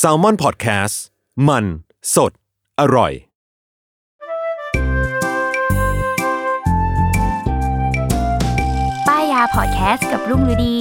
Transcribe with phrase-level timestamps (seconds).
[0.00, 0.96] S a l ม o n PODCAST
[1.48, 1.64] มัน
[2.14, 2.32] สด
[2.80, 3.12] อร่อย
[9.08, 10.76] ป้ายยาพอดแคสต์กับรุ่งฤดี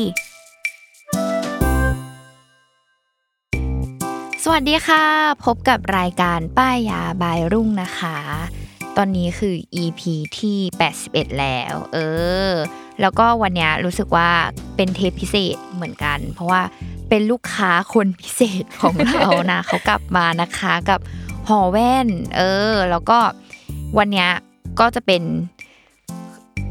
[4.44, 5.04] สวัสดีค่ะ
[5.46, 8.18] พบกับรายการป้ายยาบายรุ่งนะคะ
[8.98, 10.02] ตอนนี้คือ EP
[10.40, 10.58] ที่
[10.98, 11.98] 81 แล้ว เอ
[12.50, 12.52] อ
[13.02, 14.30] แล้วก็วันนี้รู้สึกว่า
[14.76, 16.62] เป็นเทปพิเศษเหมือนกัน เพราะว่า
[17.10, 21.00] เป็นลูกค้าคนพิเศษของเรานะเขากลับมานะคะกับ
[21.48, 22.08] หอแว่น
[22.38, 23.18] เออ แล้วก็
[23.98, 24.28] วันนี้
[24.80, 25.22] ก็จะเป็น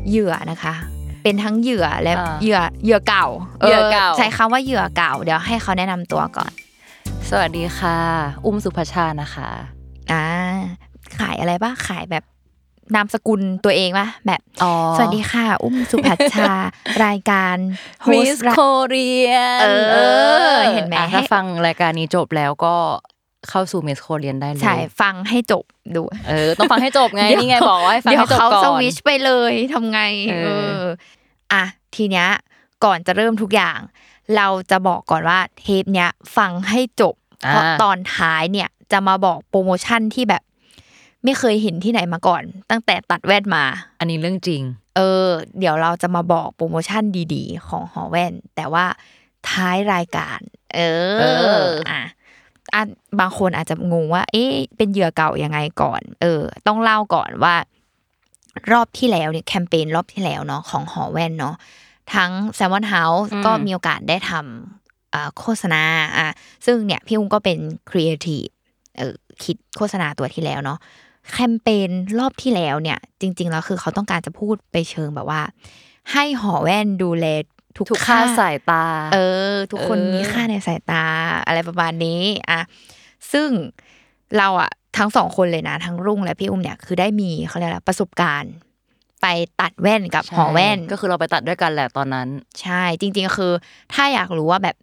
[0.09, 0.75] เหยื่อนะคะ
[1.23, 3.27] เป็นทั้งเหยื่อและอ่าเหยื่อเหยื่อเก่า
[3.61, 6.51] เหยื่อเก่าใช้คำว่าเหยื่อเก่า เดี๋ยวให้เขาแนะนำตัวก่อน
[7.29, 7.99] สวัสดีค่ะ
[8.45, 9.49] อุ้มสุภาชานะคะ
[10.13, 10.25] อ่า
[11.19, 12.25] ขายอะไรบ้างขายแบบ
[12.95, 16.53] นามสกุลตัวเองปะแบบอ๋อสวัสดีค่ะ อุ้มสุภัชชา
[17.07, 17.57] รายการ
[18.03, 19.33] โฮมิสสต์โคเรีย
[19.67, 19.99] นเอ
[20.55, 22.75] อ เห็นไหมถ้าฟังรายการนี้จบแล้วก็
[23.49, 30.01] เข้าสู่มิสโคเรียนได้เลยใช่ฟังให้จบดู เออ ต้องฟังให้จบไงนี่ไงบอกว่าให้ฟังเดี๋ยวให้จบเขาก่อนสวิชไปเลยทำไง
[30.31, 30.49] เออเอ
[30.81, 30.83] อ
[31.53, 31.65] อะ
[31.95, 32.29] ทีเนี้ย
[32.85, 33.79] ก่อนจะเริ่มทุกอย่าง
[34.37, 40.43] เราจะบอกก่อนว่าเทปเนี้ยฟังให้จบเพราะตอนท้ายเนี่ยจะมาบอกโปรโมชั่นที่แบบ
[41.25, 43.65] ไม่เคยเห็นที่ไหนมาก่อน ตั้งแต่ตัดแว่นมา
[43.99, 44.63] อันนี้เรื่องจริง
[44.97, 47.03] เออ เดี๋ยวเราจะมาบอกโปรโมชั่น
[47.35, 48.87] ดีๆ ของหอแว่น แต่ว่า
[49.51, 50.41] ท้ายรายการ
[50.75, 50.81] เอ
[51.15, 51.25] อเอ
[51.65, 52.01] อ อะ
[52.75, 52.83] อะ
[53.21, 57.55] บางคนอาจจะงงว่า เอ๊ะ เป็นเหยื่อเก่ายังไงก่อน เออ ต้องเล่าก่อนว่า
[58.73, 61.55] รอบที่แล้วเนี่ยแคมเปญรอบที่แล้วเนาะของหอแว่นเนาะ
[62.15, 65.83] ทั้ง Salmon House ก็มีโอกาสได้ทำอ่าโฆษณา
[66.19, 66.29] อะ
[66.67, 67.59] ซึ่งเนี่ยพี่อุ้งก็เป็น
[67.91, 68.47] ครีเอทีฟ
[68.99, 69.15] เออ
[69.45, 70.79] คิดโฆษณาตัวที่แล้วเนาะ
[71.33, 75.43] แคมเปญรอบที่แล้วเนี่ย จริง ๆ แล้วคือเขาต้องการจะพูดไปเชิงแบบว่า
[76.13, 77.27] ให้หอแว่นดูแล
[77.77, 79.19] ทุกทุกค่าสายตา เอ
[79.53, 81.05] อ ทุกคนเออมีค่าในสายตา
[81.47, 82.61] อะไรประมาณนี้อะ
[83.33, 83.49] ซึ่ง
[84.39, 88.53] เราอะทั้งสองคนเลยนะทั้งรุ่งและพี่อุ้มเนี่ยคือได้มีเขาเรียกอะไรประสบการณ์
[89.23, 89.27] ไป
[89.61, 92.29] ตัดแว่นกับหอแว่นก็คือเราไปตัดด้วยกันแหละตอนนั้น
[92.61, 93.53] ใช่ จริง ๆ คือ
[93.95, 94.77] ถ้าอยากรู้ว่าแบบ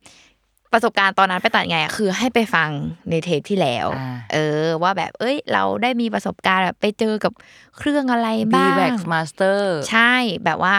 [0.73, 2.69] ประสบการณ์ตอนนั้นไปตัดไงอะคือให้ไปฟัง
[3.09, 7.33] ในเทปที่แล้วอ่าเออ ว่าแบบเอ้ย เราได้มีประสบการณ์แบบไปเจอกับ
[7.77, 10.13] เครื่องอะไร B บ้าง Wax Master ใช่
[10.45, 10.75] แบบว่า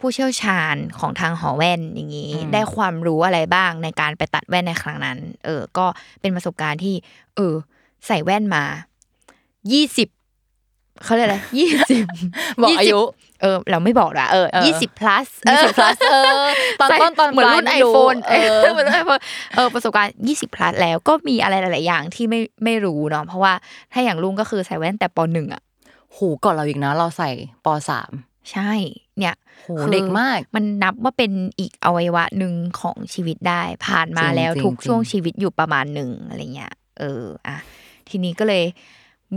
[0.00, 5.86] ผู้เชี่ยวชาญของทางหอแว่นอย่างนี้อืมได้ความรู้อะไรบ้างในการไปตัดแว่นในครั้งนั้น เออ ก็
[6.20, 6.94] เป็นประสบการณ์ที่
[7.36, 7.54] เออ
[8.06, 8.64] ใส่แว่นมา
[9.72, 10.08] ยี่สิบ
[11.04, 12.04] เขาเรียกอะไรยี่สิบ
[12.62, 13.00] บอกอายุ
[13.42, 16.44] เออเราไม่บอกละเออเออยี่สิบ plus ยี่สิบ plus เออ
[16.80, 19.20] ตอนใส่ต้นตอนเหมือนรุ่นปไอลายไม่รู้โฟนเอเอออเหมือนรุ่นไอโฟน
[19.56, 23.52] เออประสบการณ์ยี่สิบ plus แล้วก็มีอะไรหลาย ๆ อย่างที่ไม่ไม่รู้เนาะเพราะว่า
[23.92, 25.62] ถ้าอย่างลุงก็คือใส่แว่นแต่ปหนึ่งอะ
[26.16, 27.30] หูก่อนเราอีกนะเราใส่
[27.64, 28.10] ปสาม
[28.52, 28.72] ใช่
[29.18, 37.56] เนี่ยโหคือเด็กมาก มันนับว่าเป็นอีกอวัยวะหนึ่งของชีวิตได้ ผ่านมาจริงแล้วจริงทุกจริงช่วงชีวิตอยู่ประมาณหนึ่งอะไรเงี้ย เออ อะ
[38.08, 38.64] ทีนี้ก็เลย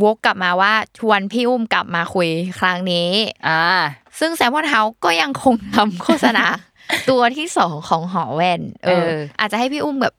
[0.03, 2.29] วกกลับมาว่าชวนพี่อุ้มกลับมาคุย
[2.59, 3.09] ครั้งนี้
[3.47, 3.61] อ่า
[4.19, 6.45] ซึ่งแซมมอนเฮาก็ยังคงทำโฆษณา
[7.09, 10.13] ตัวที่สองของหอแว่นเออเออ อาจจะให้พี่อุ้มแบบ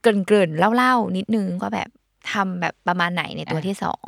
[0.00, 1.88] เกริ่นๆเล่าๆนิดนึงว่าแบบ
[2.32, 4.06] ทำแบบประมาณไหนในตัวที่สอง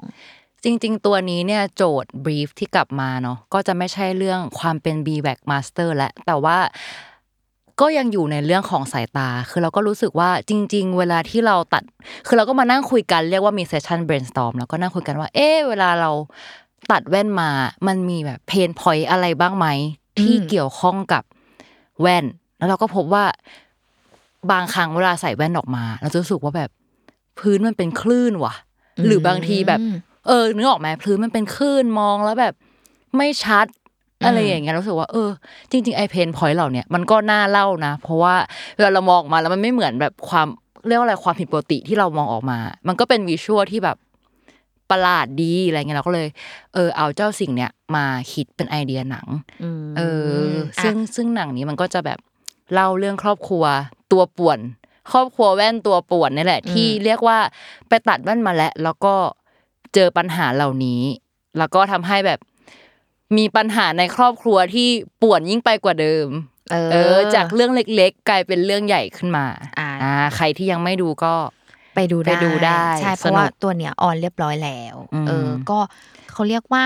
[0.64, 6.58] จริง ๆ ตัวนี้เนี่ยโจทย์บรีฟที่กลับมาเนาะก็จะไม่ใช่เรื่องความเป็น b w a c Master แล้วแต่ว่า
[7.80, 11.82] ก็ยังอยู่ในเรื่องของสายตา คือเราก็รู้สึกว่าจริง ๆ เวลาที่เราตัด
[12.26, 16.10] คือเราก็มานั่งคุยกันเรียกว่ามีเซสชัน brainstorm แล้วก็นั่งคุยกันว่า เอ๊ะเวลาเรา
[16.90, 17.50] ตัดแว่นมา
[17.86, 19.66] มันมีแบบเพนพอยอะไรบ้างไหม
[20.20, 21.22] ที่เกี่ยวข้องกับ
[22.00, 22.24] แว่น
[22.58, 23.24] แล้วเราก็พบว่า
[24.50, 26.70] บางครั้งเวลาใส่แว่นออกมา เราจะรู้สึกว่าแบบ
[27.38, 28.54] พื้นมันเป็นคลื่นว่ะ
[29.06, 29.80] หรือบางทีแบบ
[30.26, 32.54] เออนึกออกไหมพื้นมันเป็นคลื่นมองแล้วแบบ
[33.16, 33.66] ไม่ชัด
[34.24, 35.30] อะไรอย่างเงี้ยรู้สึกว่าเออ
[35.70, 38.34] จริงๆไอเพนพอยต์เหล่าเนี้ยมันก็น่าเล่านะ เพราะว่า
[38.76, 40.46] เวลาเรามองออกมาแล้วมันไม่เหมือนแบบความ
[40.86, 43.96] เรียกว่าอะไรความผิดปกติที่เรามองออกมา มันก็เป็นวิชวลที่แบบ
[44.90, 46.28] ประหลาดดีอะไรเงี้ยเราก็เลย
[46.74, 49.26] เออ เอาเจ้าสิ่งเนี้ยมาคิดเป็นไอเดียหนัง
[49.96, 50.50] เออ
[50.82, 52.18] ซึ่งซึ่งหนังนี้มันก็จะแบบ
[52.72, 53.64] เล่าเรื่องครอบครัว
[54.12, 54.58] ตัวป่วน
[55.12, 57.38] ครอบครัวแว่นตัวป่วนนี่แหละ ที่เรียกว่า
[57.88, 59.14] ไปตัดแว่นมาแล้วแล้วก็
[59.94, 61.02] เจอปัญหาเหล่านี้
[61.58, 62.40] แล้วก็ทำให้แบบ
[63.38, 64.88] มีปัญหาในครอบครัวที่
[65.22, 66.28] ป่วนยิ่งไปกว่าเดิม
[66.72, 69.46] เออเออ จากเรื่องเล็กๆ กลายเป็นเรื่องใหญ่ขึ้นมา
[69.78, 71.34] อ่าอ่าใครที่ยังไม่ดูก็
[71.94, 75.78] ไปดูไปดูได้ ใช่ เพสราะนุกว่าตัวเนี้ยออนเรียบร้อยแล้วอืมเออ ก็
[76.32, 76.84] เขาเรียกว่า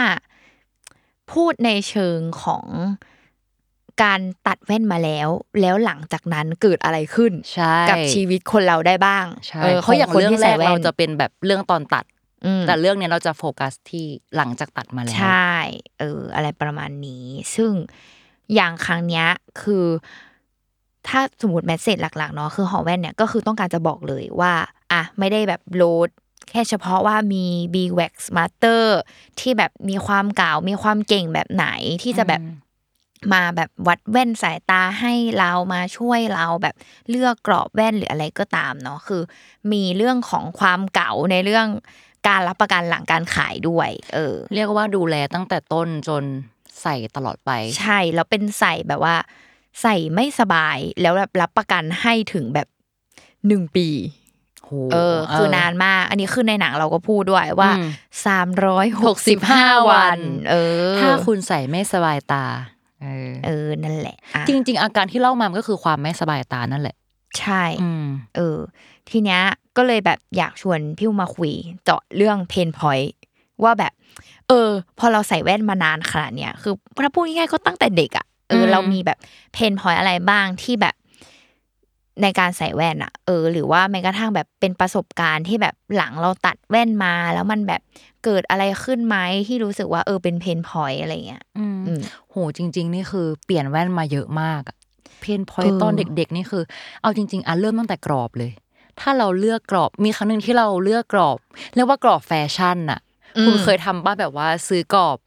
[1.32, 2.66] พูดในเชิงของ
[4.02, 5.28] การตัดแว่นมาแล้ว
[5.60, 12.17] แล้วหลังจากนั้นเกิดอะไรขึ้นใช่กับชีวิตคนเราได้บ้างใช่ออเพราะอย่างขคนเรื่องที่แรใส่กแว่นเราจะเป็นแบบเรื่องตอนตัดอืม
[12.66, 14.06] แต่เรื่องเนี้ยเราจะโฟกัสที่
[14.36, 15.54] หลังจากตัดมาแล้ว ใช่
[16.00, 17.24] เออ อะไรประมาณนี้
[17.56, 17.72] ซึ่ง
[18.54, 19.26] อย่างครั้งเนี้ย
[19.62, 19.86] คือ
[21.08, 24.52] ถ้าสมมติแมสเซจหลักๆเนาะคือหอแว่นเนี่ยก็คือต้องการจะบอกเลยว่า
[24.92, 26.08] อะ ไม่ได้แบบโหลด
[26.50, 27.44] แค่เฉพาะว่ามี
[27.74, 28.82] B Wax Master
[29.40, 31.66] ที่แบบมีความเก่ามีความเก่งแบบไหน
[32.02, 32.42] ที่จะแบบ
[33.32, 36.74] มาแบบวัดแว่นสายตาให้เรามาช่วยเราแบบ
[37.10, 39.22] เลือกกรอบแว่นหรืออะไรก็ตามเนาะคือ
[39.72, 41.66] มีเรื่องของความเก่าในเรื่อง
[42.28, 46.24] การรับประกันหลังการขายด้วย เออ เรียกว่าดูแลตั้งแต่ต้นจน
[46.82, 49.16] ใส่ตลอดไป ใช่แล้วเป็นใส่แบบว่า
[49.82, 52.68] ใส่ไม่สบายแล้วแบบรับประกันให้ถึงแบบ
[53.46, 53.88] หนึ่งปี
[54.64, 57.88] โหเออ คือนานมาก อันนี้คือในหนังเราก็พูดด้วยว่าอืม
[58.26, 60.18] สามร้อยหกสิบห้า65วัน
[60.50, 60.54] เอ
[60.94, 62.44] อ ถ้าคุณใส่ไม่สบายตา
[63.02, 66.96] เออ เออ นั่นแหละอะจริง ๆ อาการที่เล่ามามันก็คือความไม่สบายตานั่นแหละ
[67.40, 68.58] ใช่อืมเออ
[69.10, 69.40] ทีเนี้ย
[69.76, 71.52] ก็เลยแบบอยากชวนพี่อุ้มมาคุย
[71.84, 73.12] เจาะเรื่องเพนพอยต์
[73.64, 73.92] ว่าแบบ
[74.48, 74.68] เออ
[74.98, 76.74] พอเราใส่แว่นมานานขนาดเนี้ยคือ
[77.04, 79.18] ถ้าพูดง่ายๆก็ตั้งแต่เด็กอะเอออืมเรามีแบบ
[79.52, 80.94] เพนพอยต์อะไรบ้างที่แบบ
[82.22, 87.80] ในการใส่แว่นอะเออ หรือว่าแม้กระทั่งแบบเป็นประสบการณ์ที่แบบหลังเราตัดแว่นมา แล้วมันแบบ
[88.24, 89.16] เกิดอะไรขึ้นไหม
[89.46, 92.00] ที่รู้สึกว่าเออเป็น pain point อะไรเงี้ยอืมอืม
[92.30, 94.76] โหจริง ๆ นี่คือเปลี่ยนแว่นมาเยอะมากอะ
[95.20, 96.62] pain point เออตอนเด็ก ๆ นี่คือ
[97.02, 98.50] เอาจริง ๆอะเริ่มตั้งแต่กรอบเลย
[99.00, 101.38] ถ้าเราเลือกกรอบมีครั้งหนึ่งที่เราเลือกกรอบ
[101.74, 103.00] เรียกว่ากรอบแฟชั่นน่ะ
[103.44, 105.18] คุณเคยทำป่ะแบบว่าซื้อกรอบ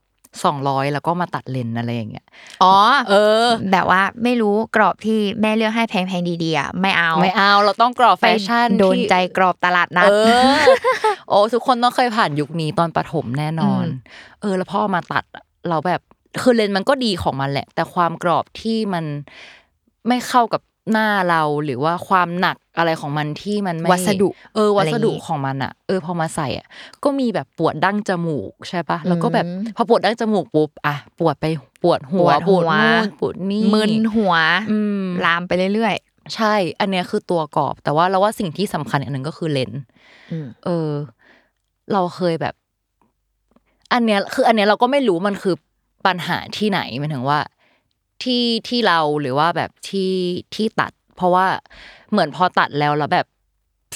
[0.44, 2.26] สองร้อยแล้วก็มาตัดเลนส์อะไรอย่างเงี้ย
[2.64, 2.76] อ๋อ
[3.10, 3.14] เอ
[3.44, 10.68] อ แบบว่าไม่รู้กรอบที่แม่เลือกให้แพงๆดีๆอะไม่เอา ไม่เอา เราต้องกรอบแฟชั่นไปโดนที่ใจกรอบตลาดนัเอดอ
[11.30, 16.02] โอ้ทุกคนต้องเคยผ่านยุคนี้ตอนประถมแน่นอนอืมเออ แล้วพอมาตัดอะเราแบบ
[16.42, 19.06] คือเลนส์มันก็ดีของมันแหละ แต่ความกรอบที่มัน
[20.08, 20.62] ไม่เข้ากับ
[20.92, 26.68] หน้าเราหรือว่าความหนักอะไรของมันที่มันไม่วัสดุ เออ วัสดุอะไรอย่างงี้ของมันอะเออพอมาใส่อะ
[27.04, 31.46] ก็มีแบบปวดดั้งจมูกใช่ปะแล้วก็แบบอืมพอปวดดั้งจมูกปุ๊บอะปวดไป
[31.84, 34.34] ปวดหัวปปววดดหัวนู่นปวดนี่มึนหัว
[34.72, 35.96] อืมลามไปเรื่อย
[36.36, 39.84] ใช่ อันเนี้ยคือตัวกรอบ แต่ว่าเราว่าสิ่งที่สำคัญอย่างหนึ่งก็คือเลนส์
[40.32, 40.90] อืมเออ
[41.94, 42.54] เราเคยแบบ
[43.94, 45.56] อันเนี้ยคือ อันเนี้ยเราก็ไม่รู้มันคือ
[46.06, 47.40] ปัญหาที่ไหนหมายถึงว่า
[48.24, 50.14] ที่ที่เราหรือว่าแบบที่
[50.56, 51.46] ที่ตัด เพราะว่า
[52.12, 53.26] เหมือนพอตัดแล้วแล้วแบบ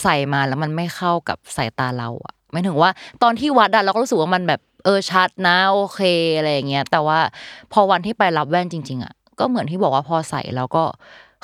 [0.03, 2.89] ใส่มาแล้วมันไม่เข้ากับสายตาเราอะหมายถึงว่า
[3.23, 6.01] ตอนที่วัดอะเราก็รู้สึกว่ามันแบบเออชัดนะโอเค
[6.37, 7.19] อะไรอย่างเงี้ยแต่ว่า
[7.73, 10.83] พอวันที่ไปรับแว่นจริง ๆอะก็เหมือนที่บอกว่าพอใส่แล้วก็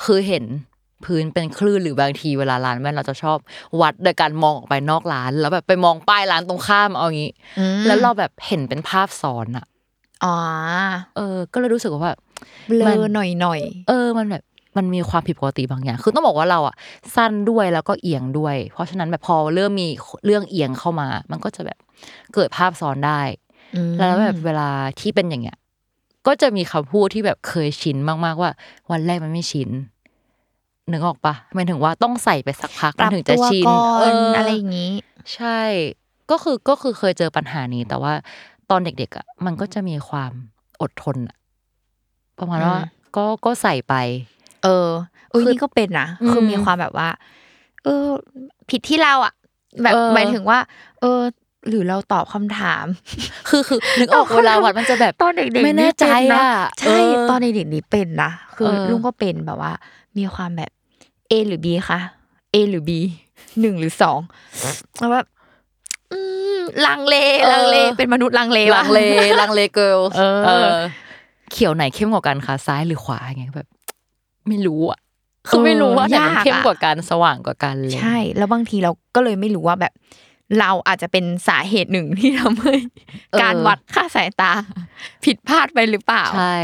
[0.04, 0.44] คือเห็น
[1.04, 3.38] พื้นเป็นคลื่นหรือบางทีเวลาร้านแว่นเราจะชอบ
[3.80, 9.66] วัดโดยการมองออกไปนอกร้าน แล้วแบบไปมองป้ายร้านตรงข้ามเอางี้ๆอืมแล้วเราแบบเห็นเป็นภาพซ้อนอะ
[10.24, 10.36] อ๋อ
[11.16, 12.18] เออ ก็เลยรู้สึกว่าแบบ
[12.68, 14.42] เบลมัอนหน่อยหน่อยเออมันแบบ
[14.76, 16.74] มันมีความผิดปกติบางอย่าง คือต้องบอกว่าเราอะ
[17.16, 19.88] สั้นด้วยแล้วก็เอียงด้วย เพราะฉะนั้นแบบพอเริ่มมี
[20.24, 21.78] เรื่องเอียงเข้ามา มันก็จะแบบ
[22.34, 24.70] เกิดภาพซ้อนได้ๆอืมแล้วแบบเวลา
[25.00, 25.58] ที่เป็นอย่างเงี้ย
[26.26, 28.50] ก็จะมีคำพูดที่แบบเคยชินมากๆว่า
[28.90, 29.70] วันแรกมันไม่ชิน
[30.92, 33.78] นึกออกปะหมายถึงว่าต้องใส่ไปสักพักปรัมันบถึงจะตัวชินก่อ
[34.10, 34.92] นเอะไรอย่างงี้
[35.34, 35.60] ใช่
[36.30, 38.12] ก็คือก็คือเคยเจอปัญหานี้ แต่ว่า
[38.70, 40.32] ตอนเด็กๆอะมันก็จะมีความ
[40.82, 41.36] อดทนอะ
[42.38, 43.94] ประมาณว่าอืมก็ก็ใส่ไป
[44.64, 44.88] เออ
[45.30, 47.08] เอ้ยคือนี่ก็เป็นนะอืมคือมีความแบบว่า
[47.84, 48.06] เออ
[48.70, 49.34] ผิดที่เราอะ
[49.82, 50.58] แบบเออหมายถึงว่า
[51.00, 51.20] เออ
[51.68, 52.86] หรือเราตอบคำถาม
[53.48, 59.72] คือคือนึกออกเวลาวัดมันจะแบบตอนเด็กๆไม่แน่ใจเป็นะอะใช่เออตอนเด็กๆนี่เป็นนะคือเออลุงก็เป็นแบบว่า
[60.18, 60.70] มีความแบบ
[61.30, 62.00] A หรือ B คะ
[62.54, 62.90] A หรือ B
[63.60, 64.20] หนึ่งหรือสอง
[64.98, 65.26] แล้วแบบ
[66.12, 66.18] อื
[66.56, 67.16] มลังเล
[67.52, 69.00] ลังเลเป็นมนุษย์ลังเลวะลังเล
[69.40, 70.68] ลังเลเกิลเออ
[71.52, 73.68] เขียวไหนเข้มกว่ากันคะซ้ายหรือขวาอย่างเงี้ยแบบ
[74.48, 75.00] ไม่รู้อะ
[75.48, 79.92] คือไม่รู้ว่าไหนมันยากอะเข้มกว่ากันสว่างกว่ากันเลยใช่ แล้วบางทีเราก็เลยไม่รู้ว่าแบบ
[80.58, 82.74] เราอาจจะเป็นสาเหตุหนึ่งที่ทำให้
[83.30, 84.52] เออการวัดค่าสายตา
[85.24, 86.58] ผิดพลาดไปหรือเปล่าใช่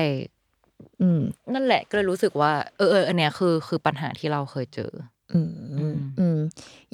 [1.00, 1.20] อืม
[1.54, 4.90] นั่นแหละก็เลยรู้สึกว่า เออเอออันเนี้ยคือคือปัญหาที่เราเคยเจอ
[5.32, 6.38] อืมอืมอืม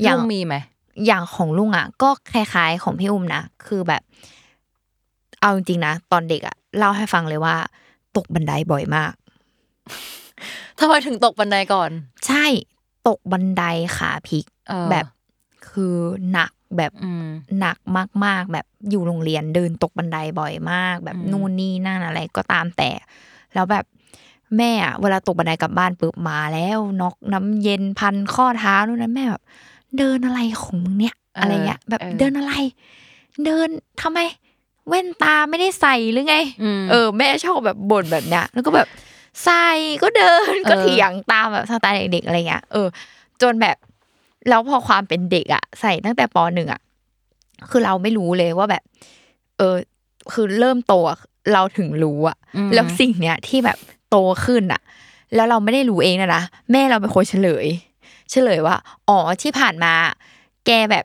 [0.03, 0.55] อย่างลุงมีไหม
[1.07, 4.03] อย่างของลุงอะ ก็คล้าย ๆ ของพี่อุ้มนะคือแบบ
[5.41, 7.57] เอาจริงๆนะตอนเด็กอะเล่าให้ฟังเลยว่า
[8.17, 9.13] ตกบันไดบ่อยมาก
[10.79, 11.91] ทำไมถึงตกบันไดก่อน
[12.27, 12.47] ใช่
[13.09, 13.65] ตกบันได
[13.97, 15.07] ขาพลิกเออแบบ
[15.69, 15.97] คือ
[16.33, 17.27] หนักแบบอืม
[17.61, 17.79] หนัก
[18.25, 22.91] มาก ๆ แบบอยู่โรงเรียนเดินตกบันไดบ่อยมาก แบบอืมนู่นนี่นั่นอะไรก็ตามแต่
[23.55, 23.85] แล้วแบบ
[24.57, 29.43] แม่อะเวลาตกบันไดกลับบ้านปุ๊บมาแล้วนอกน้ำเย็นพันข้อเท้านู่นนั่นแม่แบบ
[29.99, 32.53] เดินอะไรของมึงเนี่ย อะไรเงี้ยแบบเดินอะไร
[33.45, 33.69] เดิน
[34.03, 34.19] ทำไม
[34.89, 38.89] แว่นตาไม่ได้ใส่หรือไงอืมเออ แม่ชอบแบบบ่นแบบเนี้ยแล้วก็แบบ
[39.45, 39.67] ใส่
[40.03, 42.87] ก็เดินก็เออเถียงตามแบบสไตล์เด็กๆอะไรเงี้ยเออ
[43.43, 43.77] จนแบบ
[44.49, 46.81] แล้วพอความเป็นเด็กอะใส่ตั้งแต่ปหนึ่งอะ
[47.71, 48.83] คือเราไม่รู้เลยว่าแบบ
[49.59, 49.77] เออ
[50.33, 51.19] คือเริ่มโตอะ
[51.53, 53.79] เราถึงรู้อะอืมแล้วสิ่งเนี้ยที่แบบ
[54.11, 54.81] โตขึ้นอะ
[55.35, 57.67] แล้วเราไม่ได้รู้เองนะนะแม่เราเป็นคนเฉลย
[58.31, 58.77] เฉลยว่า
[59.09, 59.93] อ๋อที่ผ่านมา
[60.67, 61.05] แกแบบ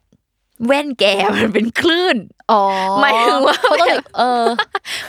[0.66, 1.06] แว่นแก
[1.38, 2.18] มันเป็นคลื่น
[2.52, 2.62] อ๋อ
[3.02, 4.46] หมายถึงว่าเขาต้องเออ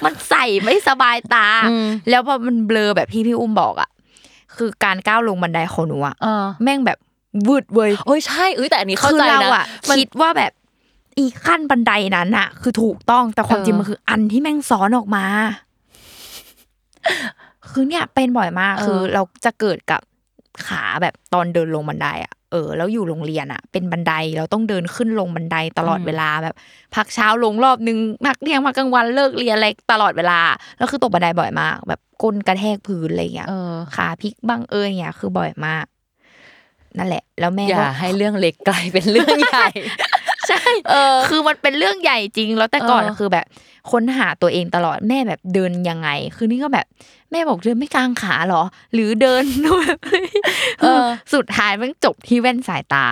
[0.05, 3.91] มันใส่ไม่สบายตาอืมแล้วพอมันเบลอแบบที่พี่อุ้มบอกอะ
[4.57, 6.99] คือการก้าวลงบันไดของหนูอะเออแม่งแบบ
[7.49, 10.53] วืดเว้ยโอ้ยใช่เอ้ยแต่อันนี้เข้าคือใจเรานะอะมันคิดว่าแบบ
[11.19, 15.25] อีขั้นบันไดนั้นอะคือถูกต้องแต่ความเออจริงมันคืออันที่แม่งซ้อนออกมา
[17.71, 20.01] คือเนี่ยเป็นบ่อยมากคือเราจะเกิดกับ
[20.67, 26.54] ขาแบบตอนเดินลงบันไดอะ เออแล้วอยู่โรงเรียนอะเป็นบันไดเราต้องเดินขึ้นลงบันไดตลอดเวลาแบบ
[26.95, 30.40] พักเช้าลงรอบนึงพักเที่ยงพักกลางวันเลิกเรียนอะไรตลอดเวลา
[30.78, 35.87] แล้วคือตกบันไดบ่อยมาก แบบก้นกระแทกพื้นอะไรอย่างเงี้ยเออขาพลิกบ้างเอ้ยอย่างเงี้ยคือบ่อยมาก
[36.99, 39.69] นั่นแหละ แล้วแม่อย่าก็ให้เรื่องเล็กกลายเป็นเรื่องใหญ่
[40.50, 43.47] ใช่เออคือมันเป็นเรื่องใหญ่จริง แล้วแต่ก่อนเออคือแบบ
[43.90, 46.87] ค้นหาตัวเองตลอดแม่แบบเดินยังไง คือนี่ก็แบบ
[47.30, 48.62] แม่บอกเดินไม่กลางขาเหรอ
[48.95, 49.45] หรือเดิน
[49.83, 49.99] แบบ
[50.80, 51.04] เออ
[51.35, 53.07] สุดท้ายมันจบที่แว่นสายตา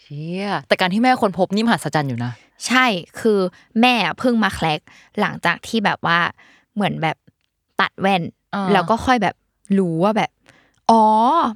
[0.00, 2.32] เชี่ยแต่การที่แม่คนพบนี่มหัศจรรย์อยู่นะ
[2.66, 2.86] ใช่
[3.20, 3.38] คือ
[3.80, 4.80] แม่เพิ่งมาแคลก
[5.20, 6.18] หลังจากที่แบบว่า
[6.74, 7.16] เหมือนแบบ
[7.80, 8.22] ตัดแว่น
[8.54, 9.34] อ่าแล้วก็ค่อยแบบ
[9.78, 10.30] รู้ว่าแบบ
[10.90, 11.02] อ๋อ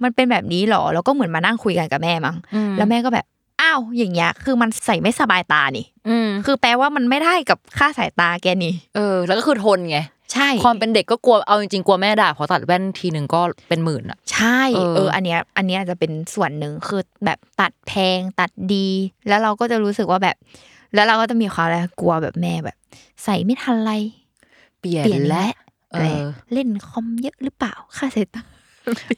[0.04, 3.26] มันเป็นแบบนี้เหรอ แล้วก็เหมือนมานั่งคุยกันกับแม่มั้งอืมแล้วแม่ก็แบบ
[3.60, 9.98] อ้าวอย่างเงี้ย คือมันใส่ไม่สบายตานี่อืมคือแปลว่ามันไม่ได้กับค่าสายตาแกนี่ เออ แล้วก็คือทนไง
[10.32, 18.88] ใช่ความเป็นเด็กก็กลัวเอาจริงๆกลัวแม่ด่าเพราะตัดแว่นทีหนึ่งก็เป็นหมื่นอะ ใช่เออเอออันเนี้ยอันเนี้ยจะเป็นส่วนหนึ่งคือแบบตัดแพงตัดดี
[19.28, 20.36] แล้วเราก็จะรู้สึกว่าแบบ
[20.94, 22.76] แล้วเราก็จะมีความอะไรกลัวแบบแม่แบบ
[23.24, 23.92] ใส่ไม่ทันไร
[24.80, 25.46] เปลี่ยนเปลี่ยนและ
[25.92, 28.42] และเออะไรอเล่นคอมเยอะหรือเปล่าค่าสายตา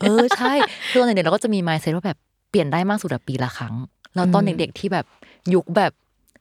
[0.00, 0.52] เออใช่
[0.90, 2.18] คือตอนเด็กๆเราก็จะมี mindset ว่าแบบ
[2.50, 3.74] เปลี่ยนได้มากสุดอะปีละครั้ง
[4.14, 5.06] แล้วตอนอืมเด็กๆที่แบบ
[5.54, 5.92] ยุคแบบ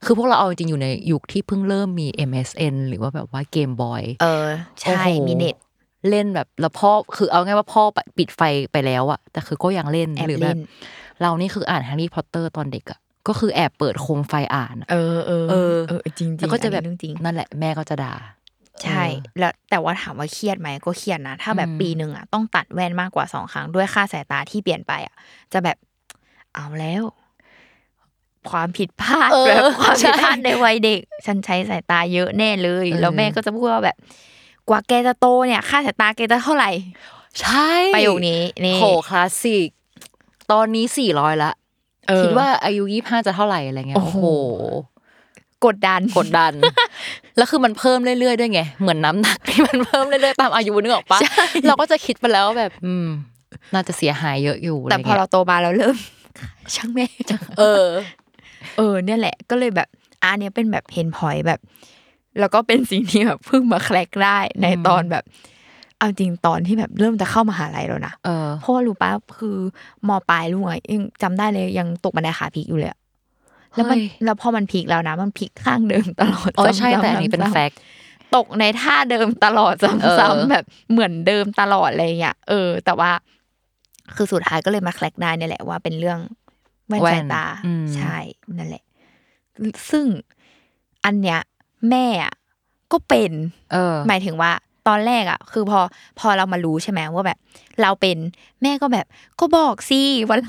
[0.05, 4.47] คือพวกเราเอาจริงๆอยู่ในยุคที่เพิ่งเริ่มมี MSN หรือว่าแบบว่า Game Boy เออ
[4.81, 5.55] ใช่โอ้โหมีเน็ต
[6.09, 7.83] เล่นแบบแล้วพ่อคือเอาง่ายว่าพ่อ
[8.17, 10.59] ปิดไฟไปแล้วอะแต่คือก็ยังเล่นแอบหรือแบเล่บน
[11.21, 18.13] เรานี่คืออ่านแฮร์รี่พอตเตอร์ตอนเด็กอะก็คือแอบเปิดโคมไฟอ่านอะเออเออเออเออจริงๆแล้วก็จะแบบอันนี้เรื่องจริงนั่นแหละแม่ก็จะด่า
[18.83, 19.03] ใช่
[19.39, 25.15] แล้วแต่ว่าถามว่าเครียดไหมก็เครียดนะ ถ้าแบบอืมปีหนึ่งอะต้องตัดแว่นมากกว่าสองครั้งด้วยค่าสายตาที่เปลี่ยนไปอะ
[25.53, 25.77] จะแบบ
[26.55, 27.03] เอาแล้ว
[28.51, 33.97] ความผิดพลาดเออแบบความผิดพลาดใช่ในวัยเด็ก ฉันใช้สายตาเยอะแน่เลยเออแล้วแม่ก็จะพูดว่าแบบ
[34.69, 36.71] กว่าแกจะโตเนี่ยค่าสายตาแกจะเท่าไหร่
[37.41, 39.69] ใช่ประโยคนี้นี่โหคลาสสิก
[40.51, 41.51] ตอนนี้สี่ร้อยละ
[42.07, 44.17] เออคิดว่าอายุยี่ห้าจะเท่าไหร่อะไรเงี้ยโอ้โอ้โห
[44.59, 46.53] โหกดดันกดดัน
[47.37, 53.07] แล้วคือมันเพิ่มเรื่อยๆด้วยไงเหมือนน้ำหนักที่มันเพิ่มเรื่อยๆตามอายุนึกออกปะใช่เราก็จะคิดไปแล้วว่าแบบ อืม
[53.73, 55.95] น่าจะเสียหายเยอะอยู่แต่พออะไรเราเงี้ยโตมาเราเริ่ม
[56.75, 57.05] ช่างแม่
[57.59, 57.85] เออ
[58.77, 59.87] เออเนี่ยแหละ ก็เลยแบบ
[60.23, 61.59] อันเนี้ยเป็นแบบเห็นพอยแบบ
[62.39, 65.23] แล้วก็เป็นสิ่งที่แบบเพิ่งมาแคลกได้ในตอนแบบ
[65.97, 69.57] เอาจริงตอนที่แบบเริ่มจะเข้ามหาลัยแล้วนะเออเพราะว่ารู้ปะคือ
[70.07, 72.99] มปลายลูกอะยังจำได้เลยยังตกบันไดขาพลิกอยู่เลยอะ
[73.75, 77.77] แล้วมันเฮ้ยแล้วพอมันพลิกแล้วนะ มันพลิกข้างเดิมตลอดอ๋อใช่ซ้ำๆแต่อันนี้เป็นซ้ำๆแฟกต์
[78.35, 83.11] ตกในท่าเดิมตลอดเออซ้ำๆแบบเหมือนเดิมตลอดอะไรเงี้ยเออ แต่ว่า
[84.15, 86.19] คือสุดท้ายก็เลยมาแคลกได้เนี่ยแหละว่าเป็นเรื่อง
[86.89, 88.17] แว่นสายตาอืมใช่
[88.57, 88.83] นั่นแหละ
[89.91, 90.05] ซึ่ง
[91.05, 91.39] อันเนี้ย
[91.89, 92.33] แม่อะ
[92.91, 93.31] ก็เป็น
[93.71, 94.51] เออ หมายถึงว่า
[94.87, 95.79] ตอนแรกอะ คือพอ
[96.19, 97.37] พอเรามารู้ใช่ไหมว่าแบบ
[97.81, 98.17] เราเป็น
[98.61, 99.05] แม่ก็แบบ
[99.39, 100.39] ก็บอกสิวัน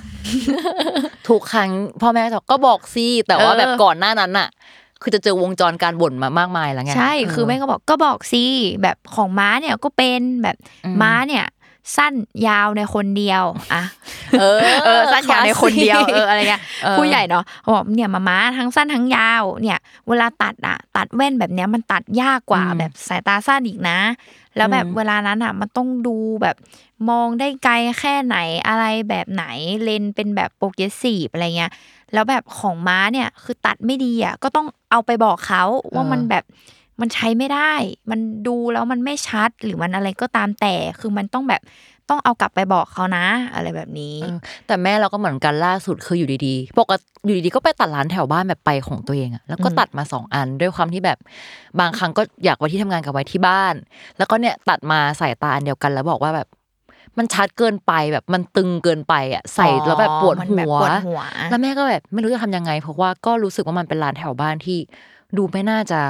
[1.29, 1.71] ทุกครั้ง
[2.03, 4.49] พ่อแม่จะบอกก็บอกสิแต่ว่าเออแบบก่อนหน้านั้นน่ะ
[5.03, 8.45] คือจะเจอวงจรการบ่นมามากมายแล้วไงใช่ คือแม่ก็บอกก็บอกสิ
[8.83, 11.47] แบบของม้าเนี่ยก็เป็นแบบอืมม้าเนี่ย
[11.97, 12.15] สั้น
[12.47, 13.83] ยาวในคนเดียว อะ
[14.41, 23.99] เออเออสั้นยาวในคนเดียวเอออะไรเงี้ยเออผู้ใหญ่เนาะเขาบอกเนี่ยมาม้าทั้งสั้นทั้งยาว เนี่ย เวลาตัดอะ ตัดแว่นแบบเนี้ยมันตัดยากกว่าอืมแบบสายตาสั้นอีกนะ
[24.57, 26.57] แล้วแบบอืมเวลานั้นอะ มันต้องดูแบบ
[27.11, 28.37] มองได้ไกลแค่ไหน
[28.69, 29.45] อะไรแบบไหน
[29.83, 31.73] เลนส์เป็นแบบโปรเกรสซีฟอะไรเงี้ย
[32.13, 35.63] แล้วแบบของม้าเนี่ยคือตัดไม่ดีอะก็ต้องเอาไปบอกเขา
[35.95, 36.45] ว่ามันแบบ
[37.01, 37.73] มันใช้ไม่ได้
[38.11, 41.63] มันดูแล้วมันไม่ชัดหรือมันอะไรก็ตามแต่ คือมันต้องแบบ
[42.11, 44.37] ต้องเอากลับไปบอกเขานะ อะไรแบบนี้เออ
[44.67, 51.19] แต่แม่เราก็เหมือนกันล่าสุดคืออยู่ดีๆปกติอยู่ดีๆก็ไปตัดร้านแถวบ้านแบบไปของตัวเองอะแล้วก็อืมตัดมาสองอันด้วยความที่แบบ
[51.81, 53.75] บางครั้งก็อยากไว้ที่ทำงานกับไว้ที่บ้าน
[54.19, 56.49] แล้วก็เนี่ยตัดมาใส่ตาอันเดียวกันแล้วบอกว่าแบบ
[57.19, 64.79] มันชัดเกินไปแบบมันตึงเกินไปอะใส่แล้วแบบปวดมันหัแบบวปวดหัว แล้วแม่ก็แบบไม่รู้จะทำยังไง เพราะว่าก็รู้สึกว่ามันเป็นร้านแถวบ้านที่
[65.37, 66.01] ดูไม่น่าจะ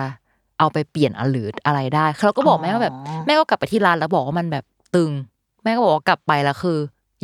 [0.58, 4.64] เอาไปเปลี่ยนอหรืออะไรได้เราก็บอกแม่ว่าแบบอ๋อแม่ก็กลับไปที่ร้านแล้วบอกว่ามันแบบ
[4.96, 5.10] ตึง
[5.64, 6.78] แม่ก็บอกว่ากลับไปแล้วคือ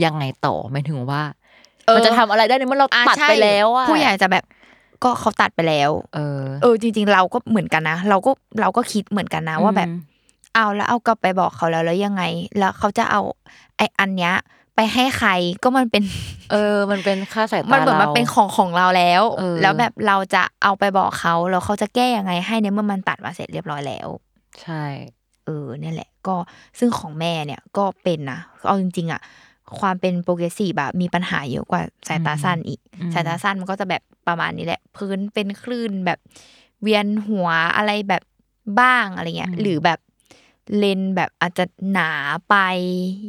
[0.04, 1.22] ยังไงต่อไม่ถึงว่า
[1.94, 4.44] มันจะทำอะไรได้ในเมื่อเราอะตัดใช่ไปแล้วอะผู้ใหญ่จะแบบ
[5.02, 9.98] ก็เขาตัดไปแล้ว เออ เออ จริง ๆ เราก็เหมือนกันนะเราก็เราก็คิดเหมือนกันนะว่าแบบอืม
[10.54, 12.22] เอาแล้วเอากลับไปบอกเขาแล้วแล้วยังไง
[12.58, 13.20] แล้วเขาจะเอา
[13.76, 14.34] ไออันเนี้ย
[14.76, 15.30] ไปให้ใคร
[15.62, 16.02] ก็มันเป็น
[16.52, 24.08] เออ มันเป็นค่าสายตามันเหมือนมันราเป็นของของเราแล้วเออแล้วแบบเราจะเอาไปบอกเขาแล้วเขาจะแก้ยังไงให้ในเมื่อมันตัดมาเสร็จเรียบร้อยแล้ว
[24.62, 24.84] ใช่
[25.46, 26.36] เออเนี่ยแหละ ก็
[26.78, 29.20] ซึ่งของแม่เนี่ยก็เป็นนะเอาจริง ๆอะ
[29.78, 36.18] ความเป็นโปรเกรสซีฟแบบมีปัญหาเยอะกว่าสายตาสั้นอีกอืมสายตาสั้นมันก็จะแบบประมาณนี้แหละ พื้นเป็นคลื่นแบบ
[36.82, 38.22] เวียนหัวอะไรแบบ
[38.80, 39.98] บ้างอะไรเงี้ย หรือแบบ
[40.78, 42.10] เลนส์แบบอาจจะหนา
[42.48, 42.54] ไป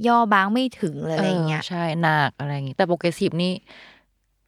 [0.08, 3.54] ย่อบางไม่ถึงหรืออะไรเงี้ยใช่หนักอะไรอย่างงี้แต่ progressive นี่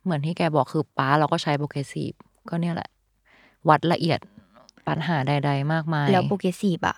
[0.03, 2.13] เหมือนที่แกบอกคือป้าเราก็ใช้ progressive
[2.49, 2.89] ก็เนี่ยแหละ
[3.69, 4.19] วัดละเอียด
[4.87, 6.97] ปัญหาใด ๆ มากมาย แล้ว progressive อะ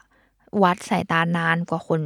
[0.64, 2.02] วัดสายตานานกว่าคน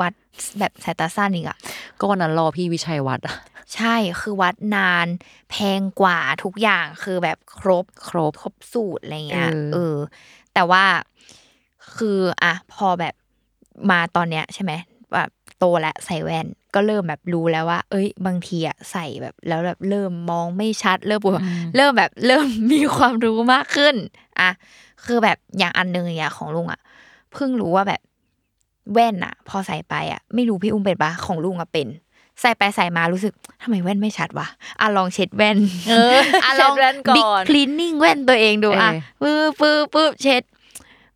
[0.00, 0.12] วัด
[0.58, 1.58] แบบสายตาสั้นอีกอะ
[1.98, 3.36] ก็วันนั้นรอพี่วิชัยวัดอะ
[3.74, 5.06] ใช่คือวัดนาน
[5.50, 9.96] แพงกว่าทุกอย่างคือแบบครบครบครบสูตรอะไรเงี้ยเออเออ
[10.54, 10.84] แต่ว่า
[11.96, 13.14] คืออะพอแบบ
[13.90, 14.72] มาตอนเนี้ยใช่ไหม
[15.14, 21.42] แบบโตแล้วใส่แว่นก็เริ่มแบบรู้แล้วว่า เอ้ย บางทีอะใส่แบบแล้วแบบเริ่มมองไม่ชัด เริ่มปวด
[21.76, 23.94] เริ่มแบบเริ่มมีความรู้มากขึ้น
[24.40, 24.50] อะ
[25.04, 26.80] คือแบบอย่างอันหนึ่งอย่างของลุงอะ
[27.36, 28.00] เพิ่งรู้ว่าแบบ
[28.92, 31.88] แว่นอะพอใส่ไปอะไม่รู้พี่อุ้มเป็นปะของลุงอะเป็น
[32.40, 34.46] ใส่ไปใส่มารู้สึกทำไมแว่นไม่ชัดวะ
[34.80, 40.42] อะลองเช็ดแว่น เอออะเช็ลดองแว่นก่อนบิ๊กคลีนนิ่งแว่นตัวเองดูอะเออปื๊บปื๊บปื๊บเช็ด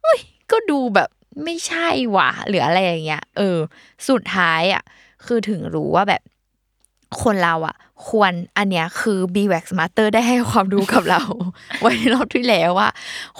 [0.05, 0.19] อุ้ย
[0.51, 1.09] ก็ดูแบบ
[1.45, 3.59] ไม่ใช่ว่ะหรืออะไรอย่างเงี้ย เออ
[4.09, 4.83] สุดท้ายอะ
[5.27, 6.23] คือถึงรู้ว่าแบบ
[7.23, 7.77] คนเราอะ
[8.09, 11.23] ควรอันเนี้ยคือ b w a x Master ได้ให้ความรู้กับเรา
[11.81, 12.89] ไว้ในรอบที่แล้วว่า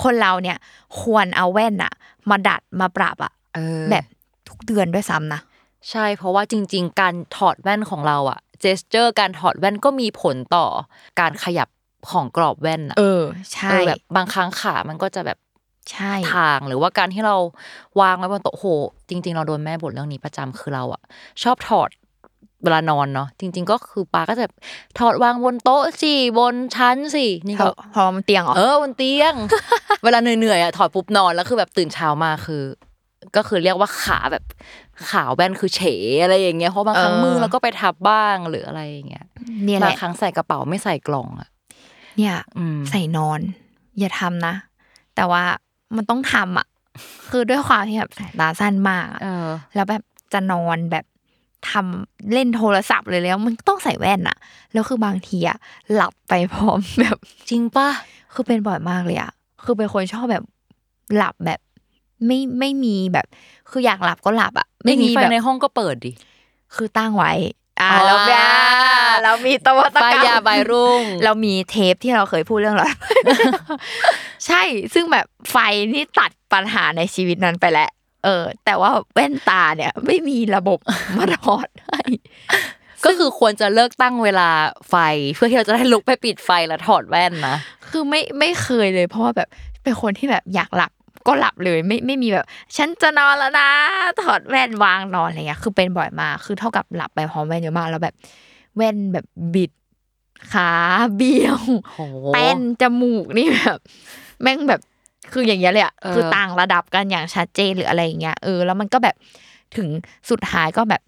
[0.03, 0.57] คนเราเนี่ย
[1.01, 1.93] ควรเอาแว่นอะ
[2.31, 4.05] มาดัดมาปรับอะเออแบบ
[4.49, 5.41] ทุกเดือนด้วยซ้ำนะ
[5.91, 10.67] ใช่เพราะว่าจริง ๆ การถอดแว่นของเราอะเจสเจอร์การถอดแว่นก็มีผลต่อ
[11.21, 11.69] การขยับ
[12.11, 15.39] ของกรอบแว่นอะเออใช่เออแบบบางครั้งขามันก็จะแบบ
[15.91, 17.37] ใช่ทางหรือว่าการที่เรา
[18.01, 18.65] วางไว้บนโต๊ะโห
[19.09, 21.03] จริง ๆ เราโดนแม่บ่นเรื่องนี้ประจำคือเราอะ
[21.43, 21.91] ชอบถอด
[22.63, 24.47] เวลานอนเนาะจริง ๆ ก็คือปาก็จะ
[24.99, 29.35] ถอดวางบนโต๊ะสิบนชั้นสินี่พอก็พอมันเตียงเหรอเออบนเตียง
[30.05, 32.63] เวลาเหนื่อยๆอะถอดปุ๊บนอนแล้วคือแบบตื่นเช้ามาคือ
[33.37, 34.45] ก็คือเรียกว่าขาแบบ
[35.11, 35.81] ขาวแว่นคือเฉ
[36.23, 39.27] อะไรอย่างเงี้ยเพราะบางครั้งเออมือเราก็ไปทับบ้างหรืออะไรอย่างเงี้ย
[39.65, 41.49] เนี่ยแหบางละครั้งใส่กระเป๋าไม่ใส่กล่องอะ
[42.17, 43.41] เนี่ยอืมใส่นอน
[43.99, 44.55] อย่าทำนะ
[45.17, 45.45] แต่ว่า
[45.97, 46.67] มันต้องทำอะ
[47.31, 51.05] คือด้วยความที่แบบสายตาสั้นมากอะเออแล้วแบบจะนอนแบบ
[51.71, 54.37] ทำเล่นโทรศัพท์เลยแล้ว มันต้องใส่แว่นอะ
[54.73, 55.59] แล้วคือบางทีอะ
[55.95, 57.17] หลับไปพร้อมแบบ
[57.51, 57.89] จริงป่ะ
[58.35, 59.33] คือเป็นบ่อยมากเลยอะ
[59.65, 60.45] คือเป็นคนชอบแบบ
[61.17, 61.61] หลับแบบ
[62.27, 63.27] ไม่ไม่มีแบบ
[63.71, 66.13] คืออยากหลับก็หลับอะไม่ไม่มีมีไฟแบบในห้องก็เปิดดิ
[66.75, 67.33] คือตั้งไว้
[67.81, 68.47] อ่าอ๋อแล้วแบบ
[69.23, 72.95] เรามีตวัตไฟกรรมยาใบายรุ่ง เรามีเทปที่เราเคยพูดเรื่องหลอด
[74.47, 74.63] ใช่
[74.95, 75.57] ซึ่งแบบไฟ
[75.95, 77.91] นี่ตัดปัญหาในชีวิตนั้นไปแล้ว
[78.25, 80.79] เออ แต่ว่าแว่นตาเนี่ย ไม่มีระบบ
[81.17, 82.03] มาถอดให้
[83.05, 84.49] ก็คือควรจะเลิกตั้งเวลา
[84.91, 84.95] ไฟ
[85.35, 87.57] เพื่อที่เราจะได้ลุกไปปิดไฟแล้วถอดแว่นนะ
[87.91, 89.49] คือไม่ไม่เคยเลย เพราะว่าแบบ
[89.83, 90.93] เป็นคนที่แบบอยากหลับ
[91.27, 93.69] ก็หลับเลยไม่ไม่มีแบบ ฉันจะนอนแล้วนะ
[94.23, 98.15] ถอดแว่นวางนอนอะไรเงี้ยคือเป็นบ่อยมากคือเท่ากับหลับไปพร้อมแว่นเยอะมากแล้วแบบ
[98.77, 99.71] แว่นแบบบิด
[100.53, 100.71] ขา
[101.17, 102.01] เบี้ยวโห
[102.33, 103.79] แป้นจมูกนี่แบบ
[104.43, 104.81] แม่งแบบ
[105.33, 109.17] คืออย่างเงี้ยเลยอะเออคือต่างระดับกันอย่างชัดเจนหรืออะไรอย่างเงี้ยเออแล้วมันก็แบบ
[109.77, 109.89] ถึง
[110.31, 111.03] สุดท้ายก็แบบ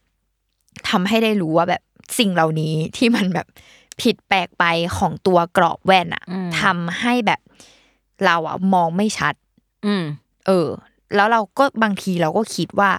[0.89, 1.83] ทำให้ได้รู้ว่าแบบ
[2.19, 3.47] สิ่งเหล่านี้ที่มันแบบ
[4.03, 4.65] ผิดแปลกไป
[4.99, 6.23] ของตัวกรอบแว่นอะ
[6.61, 7.41] ทำให้แบบ
[8.25, 9.35] เราอะมองไม่ชัด
[9.87, 10.05] อืม
[10.47, 10.69] เออ
[11.15, 12.91] แล้วเราก็บางทีเราก็คิดว่า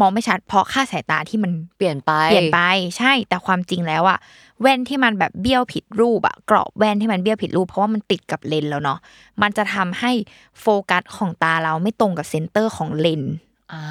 [0.00, 2.60] มองไม่ชัด เพราะค่าสายตาที่มันเปลี่ยนไป เปลี่ยนไป
[2.98, 4.18] ใช่ แต่ความจริงแล้วอะ
[4.62, 8.98] แว่นที่มันแบบเบี้ยวผิดรูปอะกรอบแว่นที่มันเบี้ยวผิดรูป เพราะว่ามันติดกับเลนส์แล้วเนาะ
[9.42, 10.12] มันจะทำให้
[10.60, 13.34] โฟกัสของตาเราไม่ตรงกับ center ของเลนส์
[13.72, 13.82] อ่า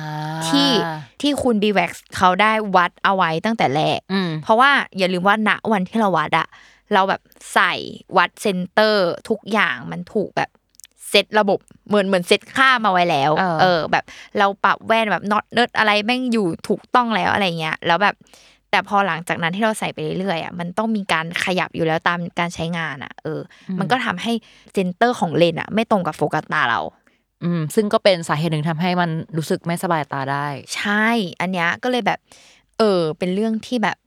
[0.47, 0.69] ที่
[1.21, 6.47] ที่คุณ b w a x เขาได้วัดเอาไว้ตั้งแต่แรกอืมเพราะว่าอย่าลืมว่าณวันที่เราวัดอะ
[6.93, 7.21] เราแบบ
[7.53, 7.73] ใส่
[8.17, 10.49] วัด center ทุกอย่างมันถูกแบบ
[11.09, 14.03] เซตระบบเหมือนเหมือนเซตค่ามาไว้แล้ว เออเออแบบ
[14.37, 18.15] เราปรับแว่นแบบน็อตเนิร์ดอะไรแม่งอยู่ถูกต้องแล้วอะไรเงี้ยแล้วแบบ
[18.71, 24.33] แต่พอหลังจากนั้นที่เราใส่ไปเรื่อยๆอะมันต้องมีการขยับอยู่แล้วตามการใช้งานอะ เอออมันก็ทำให้
[24.73, 26.81] center ของเลนส์อะ ไม่ตรงกับโฟกัสตาเรา
[27.43, 31.07] อืม ซึ่งก็เป็นสาเหตุหนึ่งทำให้มันรู้สึกไม่สบายตาได้ ใช่
[31.41, 32.19] อันเนี้ยก็เลยแบบ
[32.77, 33.97] เออ เป็นเรื่องที่แบบ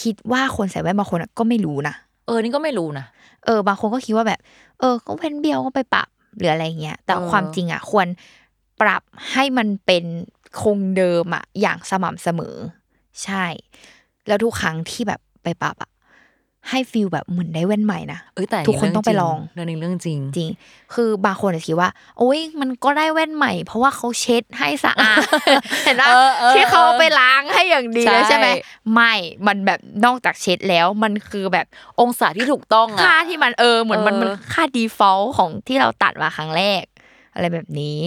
[0.00, 1.94] คิดว่าคนใส่แว่นบางคนอะก็ไม่รู้นะ
[2.26, 3.06] เออนี่ก็ไม่รู้นะ
[3.44, 4.40] เออบางคนก็คิดว่าแบบ
[4.80, 8.06] เออ ก็เว้นเบี้ยวก็ไปปรับหรืออะไรเงี้ย แต่เออความจริงอะ ควร
[8.80, 10.04] ปรับให้มันเป็น
[10.62, 12.56] คงเดิมอะอย่างสม่ำเสมอ
[13.22, 13.44] ใช่
[14.26, 15.90] แล้วทุกครั้งที่แบบไปปรับอะ
[16.70, 20.50] ให้ฟีลแบบเหมือนได้แว่นใหม่นะเอ้ยแต่ทุกคนต้องไปลองเรื่องนี้เรื่องจริง จริง
[20.94, 25.18] คือบางคนอาจจะคิดว่า โอ้ยมันก็ได้แว่นใหม่ เพราะว่าเขาเช็ดให้สะอาด
[25.84, 28.48] เห็นปะเออเออที่เขาเอาไปล้างให้อย่างดีเลยใช่ใช่ไหม
[28.92, 29.12] ไม่
[29.46, 31.66] มันแบบนอกจากเช็ดแล้วมันคือแบบ
[32.00, 36.84] องศาที่ถูกต้องค่าอะที่มันเออเหมือนมันเออมันค่า default ของที่เราตัดมาครั้งแรก
[37.34, 37.98] อะไรแบบนี้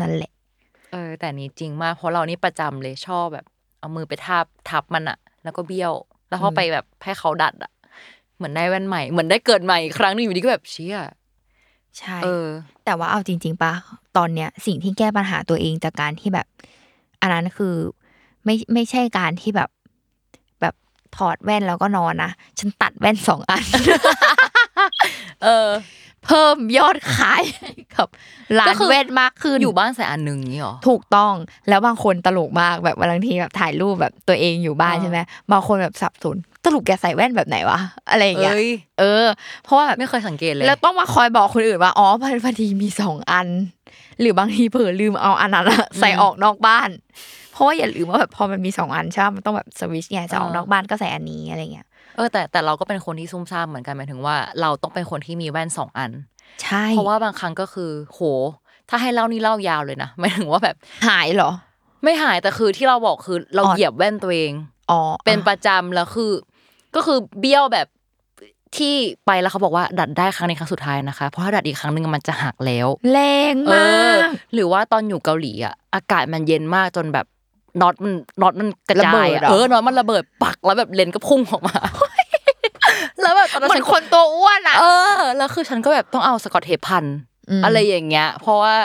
[0.00, 0.32] นั่นแหละ
[0.92, 3.46] เออแต่นี้จริงมากเพราะเรานี่ประจำเลยชอบแบบ
[3.84, 5.92] เอามือไปทาบทับมันอะแล้วก็เบี้ยว
[6.28, 7.72] แล้วพอไปแบบให้เขาดัดอะ
[8.36, 10.98] เหมือนได้แว่นใหม่เหมือนได้เกิดใหม่อีกครั้งหนึงอยู่ดีก็แบบเชี่ย
[11.98, 12.46] ใช่เออ
[12.84, 13.72] แต่ว่าเอาจริง ๆปะ
[14.16, 16.46] ตอนเนี้ยสิ่งที่แก้ปัญหาตัวเองจากการที่แบบ
[17.20, 17.74] อันนั้นคือ
[18.44, 19.70] ไม่ไม่ใช่การที่แบบ
[20.60, 20.74] แบบ
[21.16, 23.64] ถอดแว่นแล้วก็นอนนะฉันตัดแว่นสองอัน
[25.44, 25.68] เออ
[26.26, 28.08] เพิ่มยอดขายให้กับ
[28.58, 31.34] ร้าก็นคือแว่นมากขึ้นอยู่บ้านใส่อันหนึ่งนี้หรอถูกต้อง
[31.68, 35.18] แล้วบางคนตลกมากแบบบางทีแบบถ่ายรูปแบบตัวเองอยู่บ้านอ่าใช่ไหม
[35.52, 37.78] บางคนแบบสับสนตลกแกใส่แว่นแบบไหนวะ
[38.10, 39.26] อะไรอย่างเงี้ยเอ้ยเออ
[39.64, 43.48] เพราะว่าแบบไม่เคยสังเกตเลยแล้วต้องมาคอยบอกคนอื่นว่าอ๋อพอพอดีมีสองอัน
[44.20, 46.90] หรือบางทีเผลอลืมเอาอันนั้นอะใส่ออกนอกบ้าน
[47.52, 56.10] เพราะว่าอย่าลืมว่าแบบพอมันมีสองอันใช่ไหมมันต้องแบบสวิตช์ไงจะออกนอกบ้านก็ใส่อันนี้อะไรเงี้ย เออแต่แต่เราก็เป็นคนที่ซุ่มซ่ามเหมือนกันหมายถึงว่า เราต้องเป็นคนที่มีแว่นสองอัน
[56.62, 58.20] ใช่ เพราะว่าบางครั้งก็คือ โห
[58.88, 60.76] ถ้าให้เล่านี่เล่ายาวเลยนะหมายถึงว่าแบบ
[61.08, 61.50] หายเหรอ
[62.04, 64.52] ไม่หายแต่คือที่เราบอกคือเราอ๋อเหยียบแว่นตัวเอง
[64.90, 66.32] อ๋อเป็นประจำแล้วคือ
[66.94, 67.86] ก็คือเบี้ยวแบบ
[68.76, 68.94] ที่
[69.26, 73.18] ไปแล้วเขาบอกว่าดัดได้ครั้งนี้ครั้งสุดท้ายนะคะ เพราะถ้าดัดอีกครั้งหนึ่งมันจะหักแล้วแร
[73.52, 74.22] งเอมาอก
[74.54, 77.26] หรือว่าตอนอยู่เกาหลีอะอากาศมันเย็นมากจนแบบ
[77.80, 81.76] น็อตมันน็อตมันกระจายอะเออน็อตมันระเบิดปักแล้วแบบเลนก็พุ่งออกมา
[83.22, 84.84] แล้วแบบตอนนั้นเหมืฉัอนนคนตัวอ้วนอะเอ
[85.18, 87.04] อแล้วคือฉันก็แบบต้องเอาสกอตเทปพัน
[87.50, 88.76] อืมอะไรอย่างเงี้ย เพราะว่า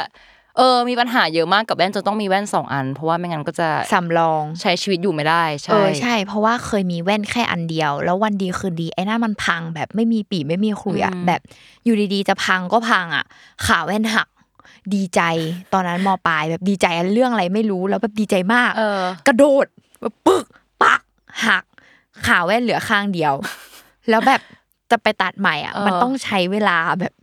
[0.57, 11.41] เออ มีปัญหาเยอะมากกับแว่นจนต้องมีแว่นสองอัน เพราะว่าไม่งั้นก็จะสำรองใช้ชีวิตอยู่ไม่ได้เอใช่อใช่ เพราะว่าเคยมีแว่นแค่อันเดียว แล้ววันดีคืนดีไอ้หน้ามันพังแบบไม่มีปีไม่มีขลุยอะแบบ
[11.85, 13.25] อยู่ดีๆจะพังก็พังอะ
[13.65, 14.27] ขาแว่นหัก
[14.95, 15.21] ดีใจ
[15.73, 19.65] ตอนนั้นมปลายแบบดีใจเรื่องอะไรไม่รู้แล้วแบบดีใจมากเออกระโดด
[20.01, 20.45] แบบปึก
[20.83, 21.01] ปัก
[21.45, 21.63] หัก
[22.25, 23.33] ขาแว่นเหลือข้างเดียว
[24.09, 24.41] แล้วแบบ
[24.91, 27.13] จะไปตัดใหม่อะเออมันต้องใช้เวลาแบบ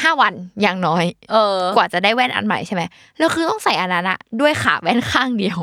[0.00, 2.82] ห้าวันอย่างน้อย เออ กว่าจะได้แว่นอันใหม่ใช่ไหม
[3.18, 5.58] แล้วคือต้องใส่อันนั้นอะด้วยขาแว่นข้างเดียว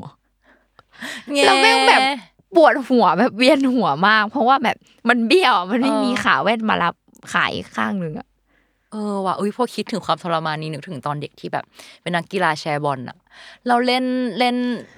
[1.45, 2.02] แล้วแม่งแบบ
[2.56, 4.78] ปวดหัวแบบเวียนหัวมาก เพราะว่าแบบ
[5.10, 6.93] มันเบี้ยวอะมันไม่เออมีขาแว่นมารับ
[7.34, 8.28] ขายข้างหนึ่งอะ
[8.91, 11.65] เออว่ะอุ้ยพอคิดถึงความทรมานนี้นึกถึงตอนเด็กที่แบบ
[12.02, 13.17] เป็นนักกีฬาแชร์บอลอะ
[13.67, 14.04] เราเล่น
[14.39, 14.56] เล่น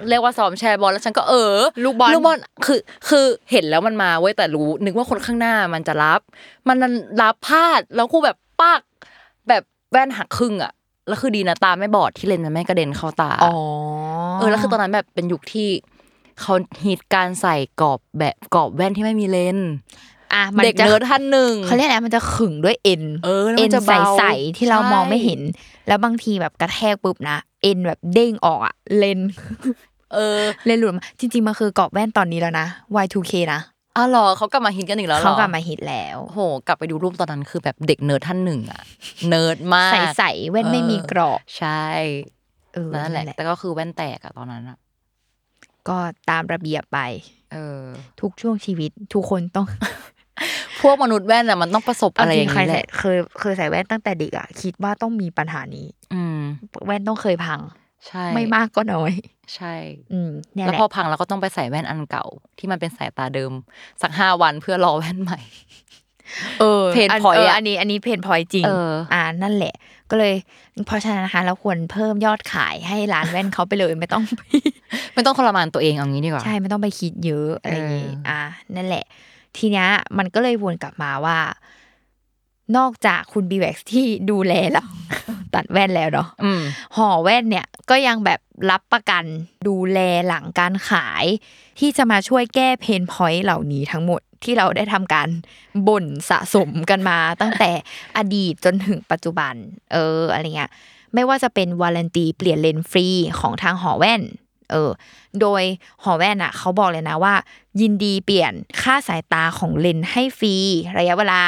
[0.10, 6.21] เรียกว่าซ้อมแชร์บอลแล้วฉันก็เออลูกบอลลูกบอลคือ คือเห็นแล้วมันมาเว้ยแต่รู้ นึกว่าคนข้างหน้ามันจะรับ
[6.67, 8.82] มันนั้นรับพลาดแล้วกูแบบปัก
[9.47, 10.71] แบบแว่นหักครึ่งอะ
[11.08, 13.54] แล้วคือดีนะตาไม่บอดที่เลนส์มันไม่กระเด็นเข้าตาอ๋อ
[14.39, 15.69] เออแล้วคือตอนนั้นแบบเป็นยุคที่
[16.41, 16.54] เขา
[16.86, 19.69] ฮิตการใส่กรอบแบบกรอบแว่นที่ไม่มีเลนส์
[20.34, 25.41] อะมันเด็กจะเนิร์ดท่านหนึ่งเขาเรียกอะไรมันจะขึงด้วยเอ็นเออแล้วเอ็นมันจะใสเบาใสๆที่เราใช่มองไม่เห็น
[25.88, 29.19] แล้วบางทีแบบกระแทกปุ๊บนะเอ็นแบบเด้งออกอะเลนส์
[30.13, 32.65] เออเลนส์หลุดมาจริงๆมันคือกรอบแว่นตอนนี้แล้วนะ
[33.04, 33.60] Y2K นะ
[33.98, 38.82] อ้าวเหรอเขากลับมาฮิตกันอีกแล้วหรอเขากลับมาฮิตแล้วโอ้โหกลับไปดูรูปตอนนั้นคือแบบเด็กเนิร์ดท่านหนึ่งอะ
[39.30, 41.84] เนิร์ดมากใสใสๆแว่นไม่มีกรอบใช่
[42.74, 44.78] เออนั่นแหละแต่ก็คือแว่นแตกอะตอนนั้นอะ
[45.88, 45.98] ก็
[46.30, 47.00] ตามระเบียบไป
[47.54, 47.82] เออ
[48.22, 49.67] ทุกช่วงชีวิตทุกคนต้อง
[50.82, 56.39] พวกมนุษย์แว่นอะมันต้องประสบเอาอะไรอย่างใครนี้แหละจริงใครใส่เคยเคยใส่แว่นตั้งแต่เด็กอะคิดว่าต้องมีปัญหานี้ อืม
[56.86, 57.60] แว่นต้องเคยพัง
[58.08, 59.13] ใช่ ไม่มากก็น้อย
[59.56, 59.74] ใช่
[60.13, 62.26] อืมเนี่ยแล้วแหละพอพังเราก็ต้องไปใส่แว่นอันเก่า
[62.58, 63.52] ที่มันเป็นสายตาเดิม
[64.02, 65.39] สักห้าวันเพื่อรอแว่นใหม่
[66.60, 69.74] เออเพนอั point เอออะอันนี้ อันนี้เพนพอยจริงเอออ่านั่นแหละ
[70.10, 70.34] ก็เลย
[70.88, 74.41] เพราะฉะนั้นนะคะเราควรเพิ่มยอดขายให้ร้านแว่นเขาไปเลยไม่ต้องไป
[75.13, 78.41] ไม่ต้องทรมานตัวเองเอางี้ดีกว่าใช่ไม่ต้องไปคิดเยอะอะไรอย่างงี้เอออ่อะ
[78.76, 79.06] นั่นแหละ
[79.57, 81.37] ทีเนี้ยมันก็เลยวนกลับมาว่า
[82.77, 84.83] นอกจากคุณ BVAX ที่ดูแลเรา
[85.53, 86.61] ตัดแว่นแล้วเนาะอืม
[86.95, 88.39] หอแว่นเนี่ยก็ยังแบบ
[88.71, 89.23] รับประกัน
[89.67, 91.25] ดูแลหลังการขาย
[91.79, 95.29] ที่จะมาช่วยแก้ pain point เหล่านี้ทั้งหมดที่เราได้ทำการ
[95.87, 97.71] บ่นสะสมกันมา ตั้งแต่
[98.17, 99.53] อดีตจนถึงปัจจุบัน
[99.93, 100.71] เอออะไรเงี้ย
[101.13, 103.07] ไม่ว่าจะเป็น warranty เปลี่ยนเลนส์ฟรี
[103.39, 104.21] ของทางหอแว่น
[104.71, 104.89] เออ
[105.41, 105.63] โดย
[106.03, 107.34] หอแว่นอะเขาบอกเลยนะว่า
[107.81, 110.55] ยินดีเปลี่ยนค่าสายตาของเลนส์ให้ฟรี
[110.99, 111.41] ระยะเวลา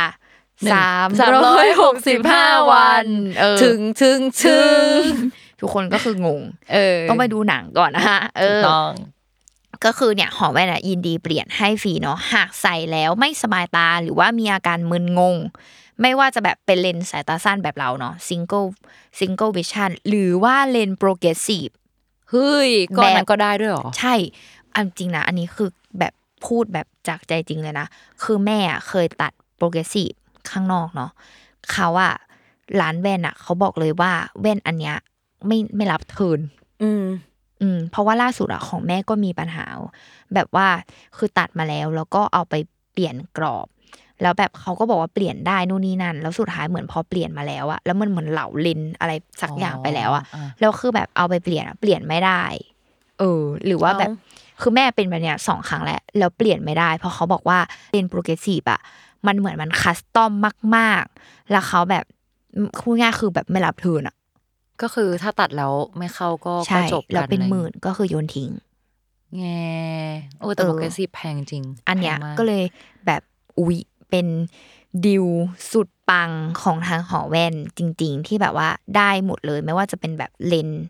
[0.63, 1.07] หนึ่งสาม
[1.45, 3.05] ร้อยหกสิบห้าวัน
[3.39, 4.59] เออถึงถึงถึ
[4.95, 4.99] ง
[5.59, 6.41] ทุกคนก็คืองง
[6.73, 8.91] เออต้องไปดูหนังก่อนนะฮะเอถูกอต้อง
[9.85, 15.37] ก็คือเนี่ยหอแว่นอะยินดีเปลี่ยนให้ฟรีเนาะหากใส่แล้วไม่สบายตาหรือว่ามีอาการมึนงง
[16.01, 18.67] ไม่ว่าจะแบบเป็นเลนส์สายตาสั้นแบบเราเนาะ single
[19.19, 24.13] single vision หรือว่าเลนส์ progressive เเฮ้ยก็แบบนั้นก็ได้ด้วยเหรอ ใช่
[24.75, 25.69] อันจริงนะอันนี้คือ
[25.99, 26.13] แบบ
[26.45, 27.87] พูดแบบจากใจจริงเลยนะ
[28.23, 30.11] คือแม่อะเคยตัด progressive
[30.49, 31.11] ข้างนอกเนาะ
[31.71, 32.13] เขาอะ
[32.81, 34.95] ร้านแว่นอะเขาบอกเลยว่าแว่นอันเนี้ย
[35.47, 36.39] ไม่ไม่รับ return
[36.83, 37.05] อืม
[37.61, 39.65] อืม เพราะว่าล่าสุดอะของแม่ก็มีปัญหา
[40.33, 40.67] แบบว่า
[41.17, 42.55] คือตัดมาแล้วแล้วก็เอาไป
[42.91, 43.67] เปลี่ยนกรอบ
[44.21, 52.43] แล้วแบบเขาก็บอกว่าเปลี่ยนได้นู่นนี่นั่น แล้วสุดท้ายเหมือนพอเปลี่ยนมาแล้วอะแล้วมันเหมือนเหลาเลนส์อะไรสักอย่างไปแล้วอะอ๋ออะแล้วคือแบบเอาไปเปลี่ยนอะเปลี่ยนไม่ได้
[53.19, 57.59] เออ หรือว่าแบบเอ้าคือแม่เป็นแบบเนี้ยสองครั้งแล้วแล้วเปลี่ยนไม่ได้ เพราะเขาบอกว่า
[57.91, 58.79] เลนส์ progressive อะ
[59.27, 60.31] มันเหมือนมัน custom
[60.75, 62.03] มาก ๆ แล้วเขาแบบ
[62.79, 64.15] พูดง่ายๆคือแบบไม่รับ return อะ
[64.81, 68.49] ก็คือถ้าตัดแล้วไม่เข้าก็ก็ใช่จบกันแล้วเป็นอะไรหมื่นก็คือโยนทิ้ง
[69.37, 69.43] แง
[70.39, 72.63] โอ้แต่เออ progressive แพงจริง อันเนี้ยแพงมาก็เลย
[73.05, 73.21] แบบ
[73.59, 73.77] อุ๊ย
[74.13, 74.27] เป็น
[75.05, 75.25] ดิว
[75.71, 76.29] สุดปัง
[76.61, 80.83] ของทางหอแว่นจริง ๆ ที่แบบว่าได้หมดเลย ไม่ว่าจะเป็นแบบเลนส์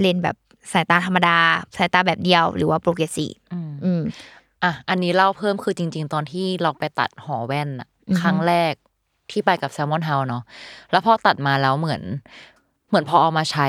[0.00, 0.36] เลนส์แบบ
[0.72, 1.38] สายตาธรรมดา
[1.76, 4.02] สายตาแบบเดียวหรือว่า progressive อืมอืม
[4.62, 8.72] อะอันนี้เล่าเพิ่มคือจริง ๆ ตอนที่เราไปตัดหอแว่นอะอือฮึครั้งแรก
[9.30, 10.42] ที่ไปกับ Salmon House เนาะ
[10.90, 12.02] แล้วพอตัดมาแล้วเหมือน
[12.88, 13.68] เหมือนพอเอามาใช้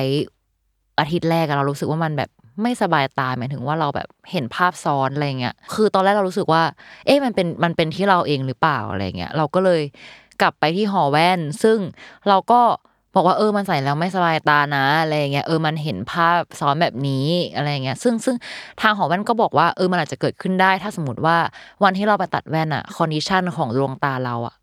[1.00, 2.30] อาทิตย์แรกอะเรารู้สึกว่ามันแบบ
[2.62, 6.64] ไม่สบายตาหมายถึงว่าเราแบบเห็นภาพซ้อนอะไรเงี้ยคือตอนแรกเรารู้สึกว่า
[7.06, 9.82] เอ๊ะมันเป็นมันเป็นที่เราเองหรือเปล่าอะไรเงี้ยเราก็เลย
[10.42, 11.78] กลับไปที่หอแว่น ซึ่ง
[12.30, 12.62] เราก็
[13.16, 18.36] บอกว่าเออมันใส่แล้วไม่สบายตานะอะไรเงี้ยเออมันเห็นภาพซ้อนแบบนี้อะไรเงี้ยซึ่งซึ่ง
[18.82, 21.38] ทางหอแว่นก็บอกว่าเออมันอาจจะเกิดขึ้นได้ ถ้าสมมติว่า
[21.84, 24.56] วันที่เราไปตัดแว่นอะ condition ของดวงตาเราอะ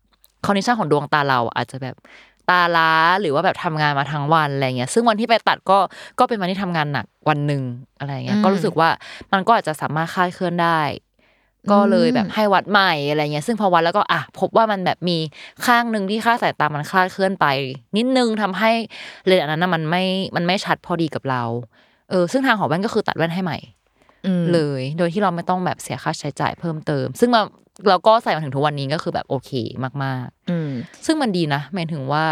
[0.45, 1.95] condition ของดวงตาเราอาจจะแบบ
[2.51, 5.79] ตาล้าหรือว่าแบบทำงานมาทั้งวันอะไรเงี้ย ซึ่งวันที่ไปตัดก็
[6.19, 7.63] ก็เป็นวันที่ทำงานหนักวันหนึ่ง
[7.99, 8.89] อะไรเงี้ยอืมก็รู้สึกว่า
[9.31, 10.81] มันก็อาจจะสามารถคลาดเคลื่อนได้
[11.71, 15.17] ก็เลยแบบให้วัดใหม่อะไรเงี้ย ซึ่งพอวัดแล้วก็อะพบว่ามันแบบมี
[15.65, 17.45] ข้างหนึ่งที่ค่าสายตามันคลาดเคลื่อนไป
[17.97, 18.71] นิดนึงทำให้
[19.25, 20.03] เลนส์อันนั้นนะมันไม่
[20.35, 21.43] มันไม่ชัดพอดีกับเรา
[22.09, 23.57] เออ ซึ่งทางหอแว่นก็คือตัดแว่นให้ใหม่
[24.25, 27.29] อืมเลย โดยที่เราไม่ต้องแบบเสียค่าใช้จ่ายเพิ่มเติม ซึ่ง
[27.81, 29.51] มาเราก็ใส่มาถึงทุกวันนี้ก็คือแบบโอเค
[30.03, 32.25] มากอืมๆซึ่งมันดีนะหมายถึงว่า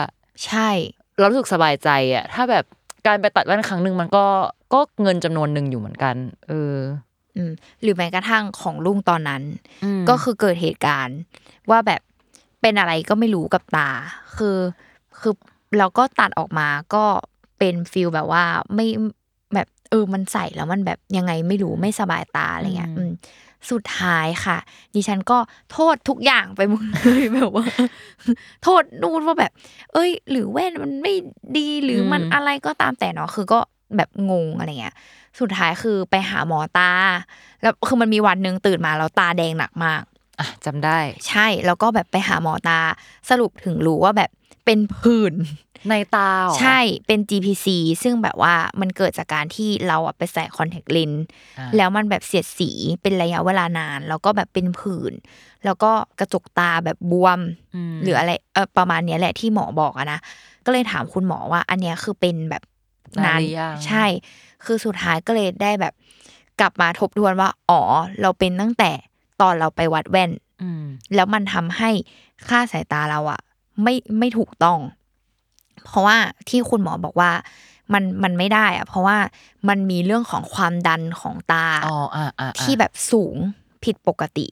[0.46, 0.70] ใช่
[1.18, 2.66] เรารู้สึกสบายใจอะถ้าแบบ
[3.08, 4.26] การไปตัดแว่นครั้งหนึ่งมันก็
[4.74, 6.16] ก็เงินจำนวนหนึ่งอยู่เหมือนกัน
[6.48, 6.76] เออ
[7.38, 9.42] อืม หรือแม้กระทั่งของลุงตอนนั้น
[9.84, 11.18] อืม ก็คือเกิดเหตุการณ์
[11.70, 12.02] ว่าแบบ
[12.62, 13.90] เป็นอะไรก็ไม่รู้กับตา
[14.38, 14.58] คือ
[15.20, 15.34] คือ
[15.80, 17.06] เราก็ตัดออกมาก็
[17.60, 18.44] เป็นฟิลแบบว่า
[18.76, 18.88] ไม่
[19.54, 23.12] แบบเออมันใส่แล้วมันแบบยังไงไม่รู้ไม่สบายตาอะไรเงี้ยอืม
[23.72, 24.58] สุดท้ายค่ะ
[24.96, 25.38] ดิฉันก็
[25.72, 27.66] โทษทุกอย่างไปหมดเลยแบบว่า
[28.64, 29.52] โทษนู่นว่าแบบ
[29.94, 31.14] เอ้ย หรือแว่นมันไม่
[31.58, 33.60] ดีหรือมันอืมอะไรก็ตามแต่เนาะคือก็
[33.98, 34.96] แบบงงอะไรเงี้ย
[35.40, 36.92] สุดท้ายคือไปหาหมอตา
[37.62, 40.02] แล้วคือมันมีวันหนึ่งตื่นมาแล้วตาแดงหนักมาก
[40.40, 42.80] อะจำได้ ใช่แล้วก็แบบไปหาหมอตา
[43.30, 44.30] สรุปถึงรู้ว่าแบบ
[44.70, 45.36] เป็นผื่น
[45.90, 47.68] ในตาเหรอใช่เป็น GPC
[48.04, 51.24] ซึ่งแบบว่ามันเกิดจากการที่เราอะไปใส่คอนแทคเลนส์
[51.60, 55.14] อ่าแล้วมันแบบเสียดสีเป็นระยะเวลานาน แล้วก็แบบเป็นผื่น
[55.66, 57.40] แล้วก็กระจกตาแบบบวม
[57.92, 60.20] มหรืออะไรเออประมาณเนี้ยแหละที่หมอบอกอะนะ
[60.66, 62.64] ก็เลยถามคุณหมอว่าอันเนี้ยคือเป็นแบบ
[63.26, 64.06] นานหรือยังใช่
[64.66, 65.94] คือสุดท้ายก็เลยได้แบบ
[66.60, 67.82] กลับมาทบทวนว่าอ๋อ
[68.22, 68.92] เราเป็นตั้งแต่
[69.42, 70.84] ตอนเราไปวัดแว่นอืม
[71.16, 71.90] แล้วมันทำให้
[72.48, 73.42] ค่าสายตาเราอะ
[73.84, 74.80] ไม่ไม่ถูกต้อง
[75.88, 76.18] เพราะว่า
[76.50, 77.32] ที่คุณหมอบอกว่า
[77.94, 79.18] มันมันไม่ได้อะเพราะว่า
[79.70, 83.36] มันมีเรื่องของความดันของตาอ๋ออ่าอ่าที่แบบสูง
[83.84, 84.46] ผิดปกติ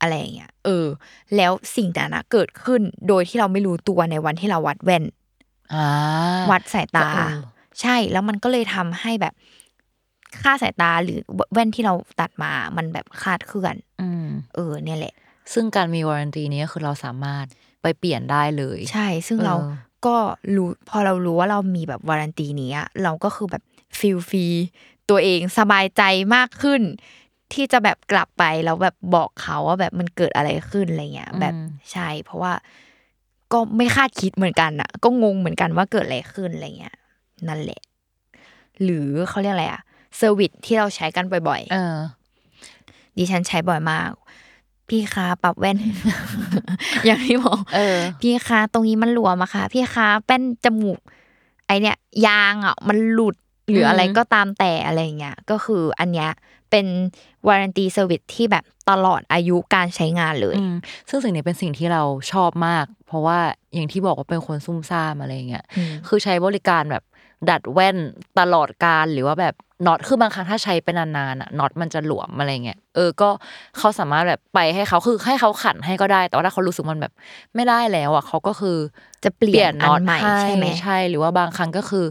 [0.00, 0.86] อะไรอย่างเงี้ยเออ
[1.36, 5.04] แล้วสิ่งนั้นนะเกิดขึ้นโดยที่เราไม่รู้ตัวในวันที่เราวัดแว่น
[5.74, 5.86] อ่า
[6.50, 7.38] วัดสายตาก็เออ
[7.80, 9.34] ใช่แล้วมันก็เลยทำให้แบบ
[10.42, 11.18] ค่าสายตาหรือ
[11.52, 15.14] แว่นที่เราตัดมา มันแบบคลาดเคลื่อนอืมเออ เนี่ยแหละ
[15.52, 17.46] ซึ่งการมีวารันตีนี้ก็คือเราสามารถ
[17.82, 19.54] ไปเปลี่ยนได้เลย ใช่ ซึ่งเออเรา
[20.06, 20.16] ก็
[20.56, 23.62] รู้พอเรารู้ว่าเรามีแบบวารันตีนี้อะเราก็คือแบบ
[23.98, 24.46] feel free
[25.10, 26.02] ตัวเองสบายใจ
[26.34, 26.82] มากขึ้น
[27.52, 31.54] ที่จะแบบกลับไปแล้วแบบบอกเขาว่าแบบมันเกิดอะไรขึ้นอะไรเงี้ยแบบ
[31.92, 32.52] ใช่ เพราะว่า
[33.52, 36.96] ก็ไม่คาดคิดเหมือนกันอะก็งงเหมือนกันว่าเกิดอะไรขึ้นอะไรเงี้ย
[37.48, 37.80] นั่นแหละ
[38.82, 39.82] หรือเขาเรียกอะไรอะ
[40.16, 41.96] service ที่เราใช้กันบ่อยๆเออ
[43.16, 44.10] ดิฉันใช้บ่อยมาก
[44.88, 45.78] พี่คะปรับแว่น
[47.06, 50.98] อย่างที่บอกเออ พี่คะตรงนี้มันหลวมอะค่ะ พี่คะแป้นจมูก
[51.66, 53.36] ไอเนี่ย ยางอะมันหลุด
[53.70, 56.30] หรืออะไรอืมก็ตามแต่อะไรเงี้ยก็คืออันเนี้ย
[56.70, 56.86] เป็น
[57.46, 60.74] warranty service ที่แบบตลอดอายุการใช้งานเลยอืม
[61.08, 63.38] ซึ่งสิ่งนี้เป็นสิ่งที่เราชอบมาก เพราะว่า
[63.74, 67.02] อย่างที่บอกว่าเป็นคนซุ่มซ่ามอะไรเงี้ยอืมคือใช้บริการแบบ
[67.50, 67.96] ดัดแว่น
[68.38, 69.54] ตลอดการหรือว่าแบบ
[69.86, 73.28] น็อตคือบางครั้งถ้าใช้ไปนานๆอะน็อตมันจะหลวมอะไรเงี้ยเออก็
[73.78, 77.12] เขาสามารถแบบไปให้เขาคือให้เขาขันให้ก็ได้ แต่ว่าถ้าเขารู้สึกมันแบบ
[77.54, 78.76] ไม่ได้แล้วอะเขาก็คือ
[79.24, 82.04] จะเปลี่ยนน็อตอันใหม่ใช่ไหมใช่ หรือว่าบางครั้งก็คือ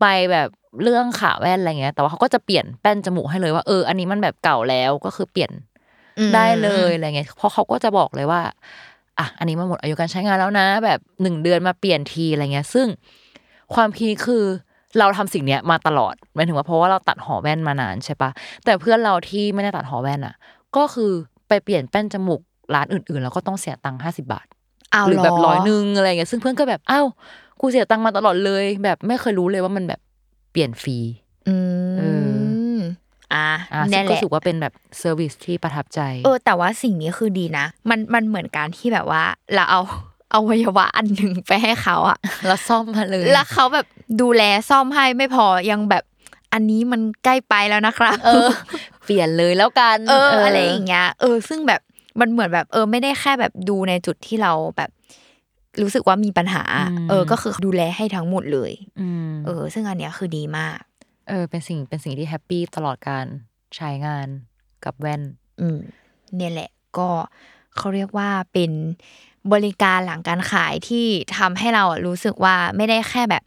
[0.00, 0.48] ไปแบบ
[0.82, 5.50] เรื่องขาแว่นอะไรเงี้ย แต่ว่าเขาก็จะเปลี่ยนแป้นจมูกให้เลยว่าเอออันนี้มันแบบเก่าแล้วก็คือเปลี่ยน
[6.18, 8.40] อืมได้เลยอะไรเงี้ยเพราะเขาก็จะบอกเลยว่า
[9.18, 12.86] อะอันนี้มันหมดอายุการใช้งานแล้วนะ แบบหนึ่งเดือนมาเปลี่ยนทีอะไรเงี้ย ซึ่ง
[13.74, 14.44] ความพีคคือ
[14.98, 18.30] เราทำสิ่งเนี้ยมาตลอดหมายถึงว่าเพราะว่าเราตัดหอแว่นมานานใช่ปะ
[18.64, 20.34] แต่เพื่อนเราที่ไม่ได้ตัดหอแว่นอะ
[20.76, 21.12] ก็คือ
[21.48, 22.40] ไปเปลี่ยนแป้นจมูก
[22.74, 24.46] ร้านอื่นๆ แล้วก็ต้องเสียตังค์ห้าสิบาท
[24.92, 27.06] เอาหรือแบบเหร้อยหนึ่งอะไรเงี้ยซึ่งเพื่อนก็แบบอ้าว
[27.60, 30.00] กูเสียตังค์มาตลอดเลย แบบไม่เคยรู้เลยว่ามันแบบ
[30.52, 30.98] เปลี่ยนฟรี
[31.48, 31.56] อืม
[31.98, 32.78] เอ
[33.34, 39.22] อะอะนั่นแหละซึ่นั่งก็ละรู้สึกว่าเป็นแบบ service ที่ประทับใจ เออ แต่ว่าสิ่งนี้คือดีนะ มันมันเหมือนการที่แบบว่า
[39.54, 39.80] เราเอา
[40.15, 43.86] เอาอวัยวะอันหนึ่งไปให้เขาอะแล้วซ่อมมาเลย แล้วเขาแบบ
[44.20, 46.04] ดูแลซ่อมให้ไม่พอยังแบบ
[46.52, 48.48] อันนี้มันใกล้ไปแล้วนะครับเออ
[49.04, 51.80] เปลี่ยนเลยแล้วกันเอออะไรอย่างเงี้ยเออ ซึ่งแบบ
[52.20, 54.90] มันเหมือนแบบ เออ ไม่ได้แค่แบบดูในจุดที่เราแบบ
[55.82, 56.62] รู้สึกว่ามีปัญหา
[57.08, 60.78] เออ ก็คือดูแลให้ทั้งหมดเลยอืมเออ ซึ่งอันเนี้ยคือดีมาก
[61.28, 63.26] เออ เป็นสิ่งเป็นสิ่งที่ happy ตลอดการ
[63.76, 64.26] ใช้งาน
[64.84, 65.22] กับแว่น
[65.60, 65.78] อืม
[66.36, 67.08] เนี่ยแหละ ก็
[67.76, 68.70] เขาเรียกว่าเป็น
[69.52, 71.06] บริการหลังการขายที่
[71.38, 73.42] ทำให้เราอะรู้สึกว่าไม่ได้แค่แบบ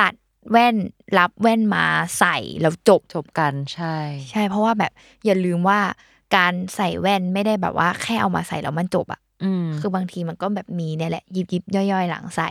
[0.00, 0.14] ตัด
[0.50, 0.76] แว่น
[1.18, 1.84] รับแว่นมา
[2.18, 3.96] ใส่แล้วจบจบกันใช่
[4.30, 4.92] ใช่ เพราะว่าแบบ
[5.24, 5.80] อย่าลืมว่า
[6.36, 12.50] การใส่แว่นไม่ได้แบบว่าแค่เอามาใส่แล้วมันจบอะอืมคือบางทีมันก็แบบมีเนี่ยแหละยิบยิบย่อยๆ หลังใส่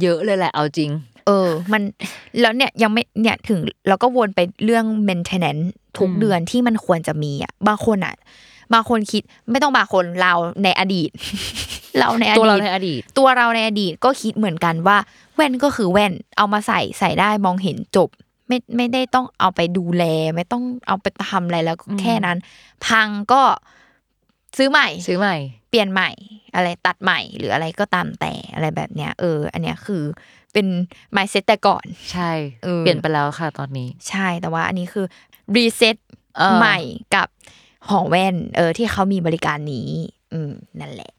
[0.00, 0.90] เยอะเลยแหละเอาจริง
[1.26, 1.82] เออ มัน
[2.40, 5.64] แล้วเนี่ยยังไม่เนี่ยถึงเราก็วนไปเรื่อง maintenance
[5.98, 8.14] ทุกอืมเดือนที่มันควรจะมีอะบางคนอะ
[8.74, 10.32] บางคนคิดไม่ต้องบางคนเรา
[10.64, 11.10] ในอดีต
[11.98, 14.96] เราในอดีตตัวเราในอดีต ตัวเราในอดีตก็คิดเหมือนกันว่า
[15.34, 18.08] แว่นก็คือแว่นเอามาใส่ใส่ได้มองเห็นจบ
[18.48, 20.04] ไม่ไม่ได้ต้องเอาไปดูแล
[20.34, 22.38] ไม่ต้องเอาไปทำอะไรแล้วก็อืมแค่นั้น
[22.86, 23.42] พังก็
[24.58, 25.36] ซื้อใหม่ ซื้อใหม่
[25.70, 26.10] เปลี่ยนใหม่
[26.54, 30.02] อะไรตัดใหม่ หรืออะไรก็ตามแต่อะไรแบบเนี้ย เออ อันเนี้ยคือ
[30.52, 30.66] เป็น
[31.16, 32.30] mindset แต่ก่อน ใช่
[32.64, 35.06] เออเปลี่ยนไปแล้วค่ะตอนนี้ ใช่แต่ว่าอันนี้คือ
[35.56, 35.96] reset
[36.38, 36.78] เออใหม่
[37.14, 37.28] กับ
[37.88, 39.90] หอแว่น เออ ที่เขามีบริการนี้
[40.32, 41.12] อืม นั่นแหละ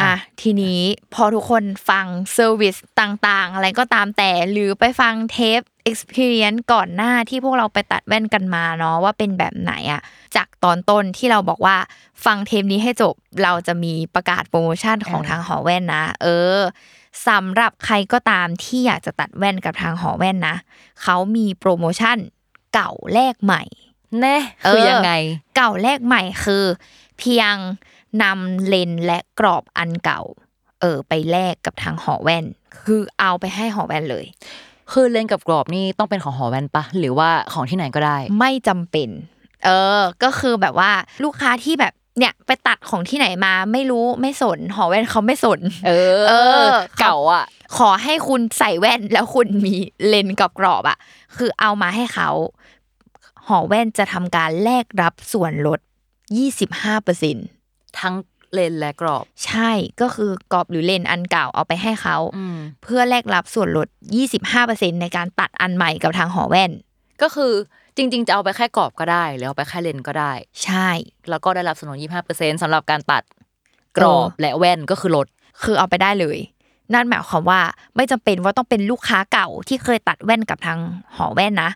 [0.00, 0.80] อะ ทีนี้
[1.14, 10.02] พอทุกคนฟังเซอร์วิสต่างๆ อะไรก็ตามแต่ หรือไปฟังเทป experience ก่อนหน้าที่พวกเราไปตัดแว่นกันมาเนาะว่าเป็นแบบไหนอะ
[10.36, 11.76] จากตอนต้นที่เราบอกว่า
[12.24, 16.26] ฟังเทปนี้ให้จบเราจะมีประกาศโปรโมชั่นของทางหอแว่นนะ เอ
[16.56, 16.58] อ
[17.28, 20.56] สำหรับใครก็ตามที่อยากจะตัดแว่นกับทางหอแว่นนะ
[21.02, 22.16] เขามีโปรโมชั่น
[22.74, 23.62] เก่าแลกใหม่
[24.20, 25.12] แน่เออคือยังไง
[25.56, 26.64] เก่าแลกใหม่คือ
[27.18, 27.54] เพียง
[28.22, 30.22] นำเลนส์และกรอบอันเก่า
[30.80, 32.44] เออ ไปแลกกับทางหอแว่น
[32.84, 34.24] คือเอาไปให้หอแว่นเลย
[34.92, 39.08] คือเลนส์กับกรอบนี่ต้องเป็นของหอแว่นปะหรือว่าของที่ไหนก็ได้ ไม่จำเป็น
[39.64, 40.90] เออ ก็คือแบบว่า
[41.24, 46.32] ลูกค้าที่แบบเนี่ยไปตัดของที่ไหนมาไม่รู้ไม่สน หอแว่นเขาไม่สน เออ เอ
[46.64, 46.66] อ
[47.00, 47.44] เก่าอะ
[47.76, 49.74] ขอให้คุณใส่แว่นแล้วคุณมี
[50.06, 50.98] เลนส์กับกรอบอะ
[51.36, 52.30] คือเอามาให้เขา
[53.48, 55.80] หอแว่นจะทำการแลกรับส่วนลด
[56.40, 57.36] 25เปอร์เซ็น
[58.00, 58.14] ทั้ง
[58.52, 63.88] เลนส์และกรอบ ใช่ก็คือกรอบหรือเลนส์อันเก่าเอาไปให้เขาอืมเพื่อแลกรับส่วนลด
[64.44, 66.70] 25%ในการตัดอันใหม่กับทางหอแว่น
[67.22, 67.52] ก็คือ
[67.96, 70.32] จริง ๆ จะเอาไปแค่กรอบก็ได้หรือเอาไปแค่เลนส์ก็ได้
[70.64, 70.88] ใช่
[71.30, 71.98] แล้วก็ได้รับส่วนลด
[72.30, 73.22] 25%สำหรับการตัด
[73.98, 75.26] กรอบเออและแว่นก็คือลด
[75.62, 76.38] คือเอาไปได้เลย
[76.94, 77.60] นั่นหมายความว่า
[77.96, 80.78] ไม่จำเป็นว่าต้องเป็นลูกค้าเก่าที่เคยตัดแว่นกับทาง
[81.16, 81.70] หอแว่นนะ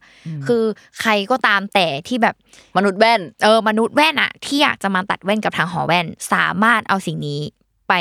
[0.47, 0.63] คือ
[1.01, 2.35] ใครก็ตามแต่ที่แบบ
[2.77, 7.41] มนุษย์แว่น เออมนุษย์แว่นอะที่อยากจะมาตัดแว่นกับทางหอแว่น สามารถเอาสิ่งนี้
[7.89, 7.93] ไป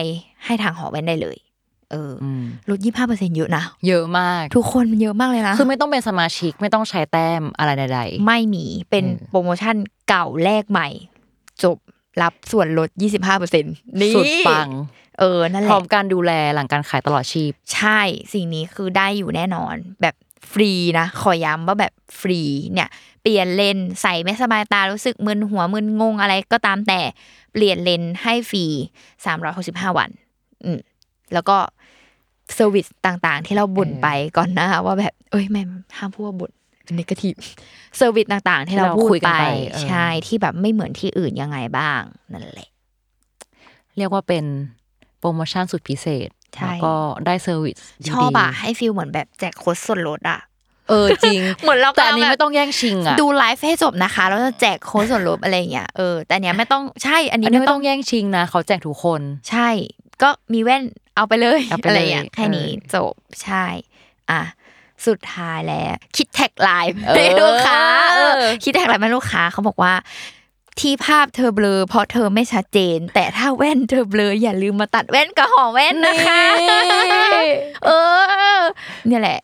[0.46, 1.38] ให้ทางหอแว่นได้เลย
[1.92, 9.76] เอออมลด25%เยอะนะ เยอะมาก ทุกคนมันเยอะมากเลยนะ คือไม่ต้องเป็นสมาชิกไม่ต้องใช้แต้มอะไรใดไม่มีเป็นเออโปรโมชั่น
[10.10, 10.88] เก่าแลกใหม่
[11.64, 11.78] จบ
[12.22, 12.90] รับส่วนลด
[13.26, 14.70] 25%นี่สุดปัง
[15.20, 18.02] เออนั่นแหพร้อละมการดูแลหลังการขายตลอดชีพ ใช่
[18.34, 20.16] สิ่งนี้คือได้อยู่แน่นอนแบบ
[20.52, 22.42] ฟรีนะขอย้ำว่าแบบฟรี
[22.74, 22.90] เนี่ย
[23.22, 27.00] เปลี่ยนเลนส์ใส่ไม่สบายตารู้สึกมึนหัวมึนงงอะไรก็ตามแต่
[27.52, 28.66] เปลี่ยนเลนส์ให้ฟรี
[29.32, 30.10] 365วัน
[30.64, 30.80] อืม
[31.34, 31.58] แล้วก็
[32.56, 34.08] service ต่างๆ ที่เราบ่นไป
[34.38, 35.62] ก่อนหน้าว่าแบบ เอ้ยแม่
[35.98, 36.52] ห้ามพูดว่าบ่น
[36.84, 37.34] เป็น negative
[37.98, 42.02] service ต่างๆ ที่เราที่เราพูดคุยกันไปไปเออใช่ที่แบบไม่เหมือนที่อื่นยังไงบ้าง
[42.32, 42.70] นั่นแหละ
[43.98, 44.46] เรียกว่าเป็น
[44.85, 44.85] โป
[45.30, 46.94] รโมชั่นสุดพิเศษใช่แล้วก็
[47.26, 50.40] ได้ service ดีๆชอบอะให้ feel เหมือนแบบแจกโค้ดส่วนลดอะ
[50.90, 59.70] เออจริงเหมือนเราแต่อันนี้กำลังแบบไม่ต้องแย่งชิงอะดูไลฟ์ให้จบนะคะแล้วจะแจกโค้ดส่วนลดอะไรอย่างเงี้ยเออแต่อันเนี้ยไม่ต้องใช่อันนี้อันนี้ไม่ไม่ต้ต้อองงแย่งชิงนะเขาแจกทุกคน ใช่
[60.22, 60.84] ก็มีแว่น
[61.16, 63.14] เอาไปเลยเอาไปอะไรเลยอย่างแค่นี้เออจบ
[63.44, 63.66] ใช่
[64.32, 64.42] อะ
[65.08, 67.80] สุดท้ายแล้วคิด tagline เออให้ลูกค้า
[68.16, 69.94] เออคิด tagline ให้ลูกค้าเขาบอกว่า
[70.80, 76.42] ที่ภาพเธอเบลอเพราะเธอไม่ชัดเจน แต่ถ้าแว่นเธอเบลออย่าลืมมาตัดแว่นกับหอแว่นนะคะ
[77.86, 77.90] เอ
[78.60, 78.62] อ
[79.08, 79.40] เนี่ยแหละ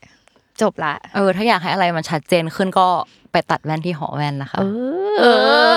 [0.62, 2.88] จบละเออ ถ้าอยากให้อะไรมันชัดเจนขึ้นก็
[3.32, 4.64] ไปตัดแว่นที่หอแว่นนะคะ เอ
[5.12, 5.26] อเอ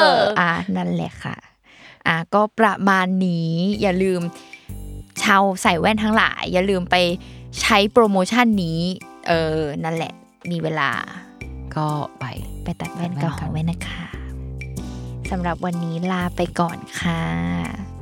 [0.06, 0.08] อ
[0.40, 1.36] อะนั่นแหละค่ะ
[2.06, 3.52] อะก็ประมาณนี้
[3.82, 4.20] อย่าลืม
[5.22, 6.96] ชาวใส่แว่นทั้งหลาย อย่าลืมไป
[7.60, 8.80] ใช้โปรโมชั่นนี้
[9.28, 10.12] เออ นั่นแหละ
[10.50, 10.90] มีเวลา
[11.76, 11.86] ก็
[12.20, 12.24] ไป
[12.64, 14.02] ไปตัดแว่นตัดแว่นกับของแว่นนะคะ
[15.30, 17.22] สำหรับวันนี้ลาไปก่อนค่ะ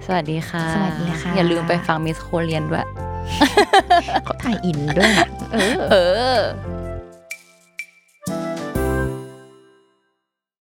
[0.06, 2.86] สวัสดีค่ะ สวัสดีค่ะ อย่าลืมไปฟังมิสโคเรียนด้วย
[4.24, 5.94] เขาถ่ายอินด้วยนะเออเอ
[6.36, 6.38] อ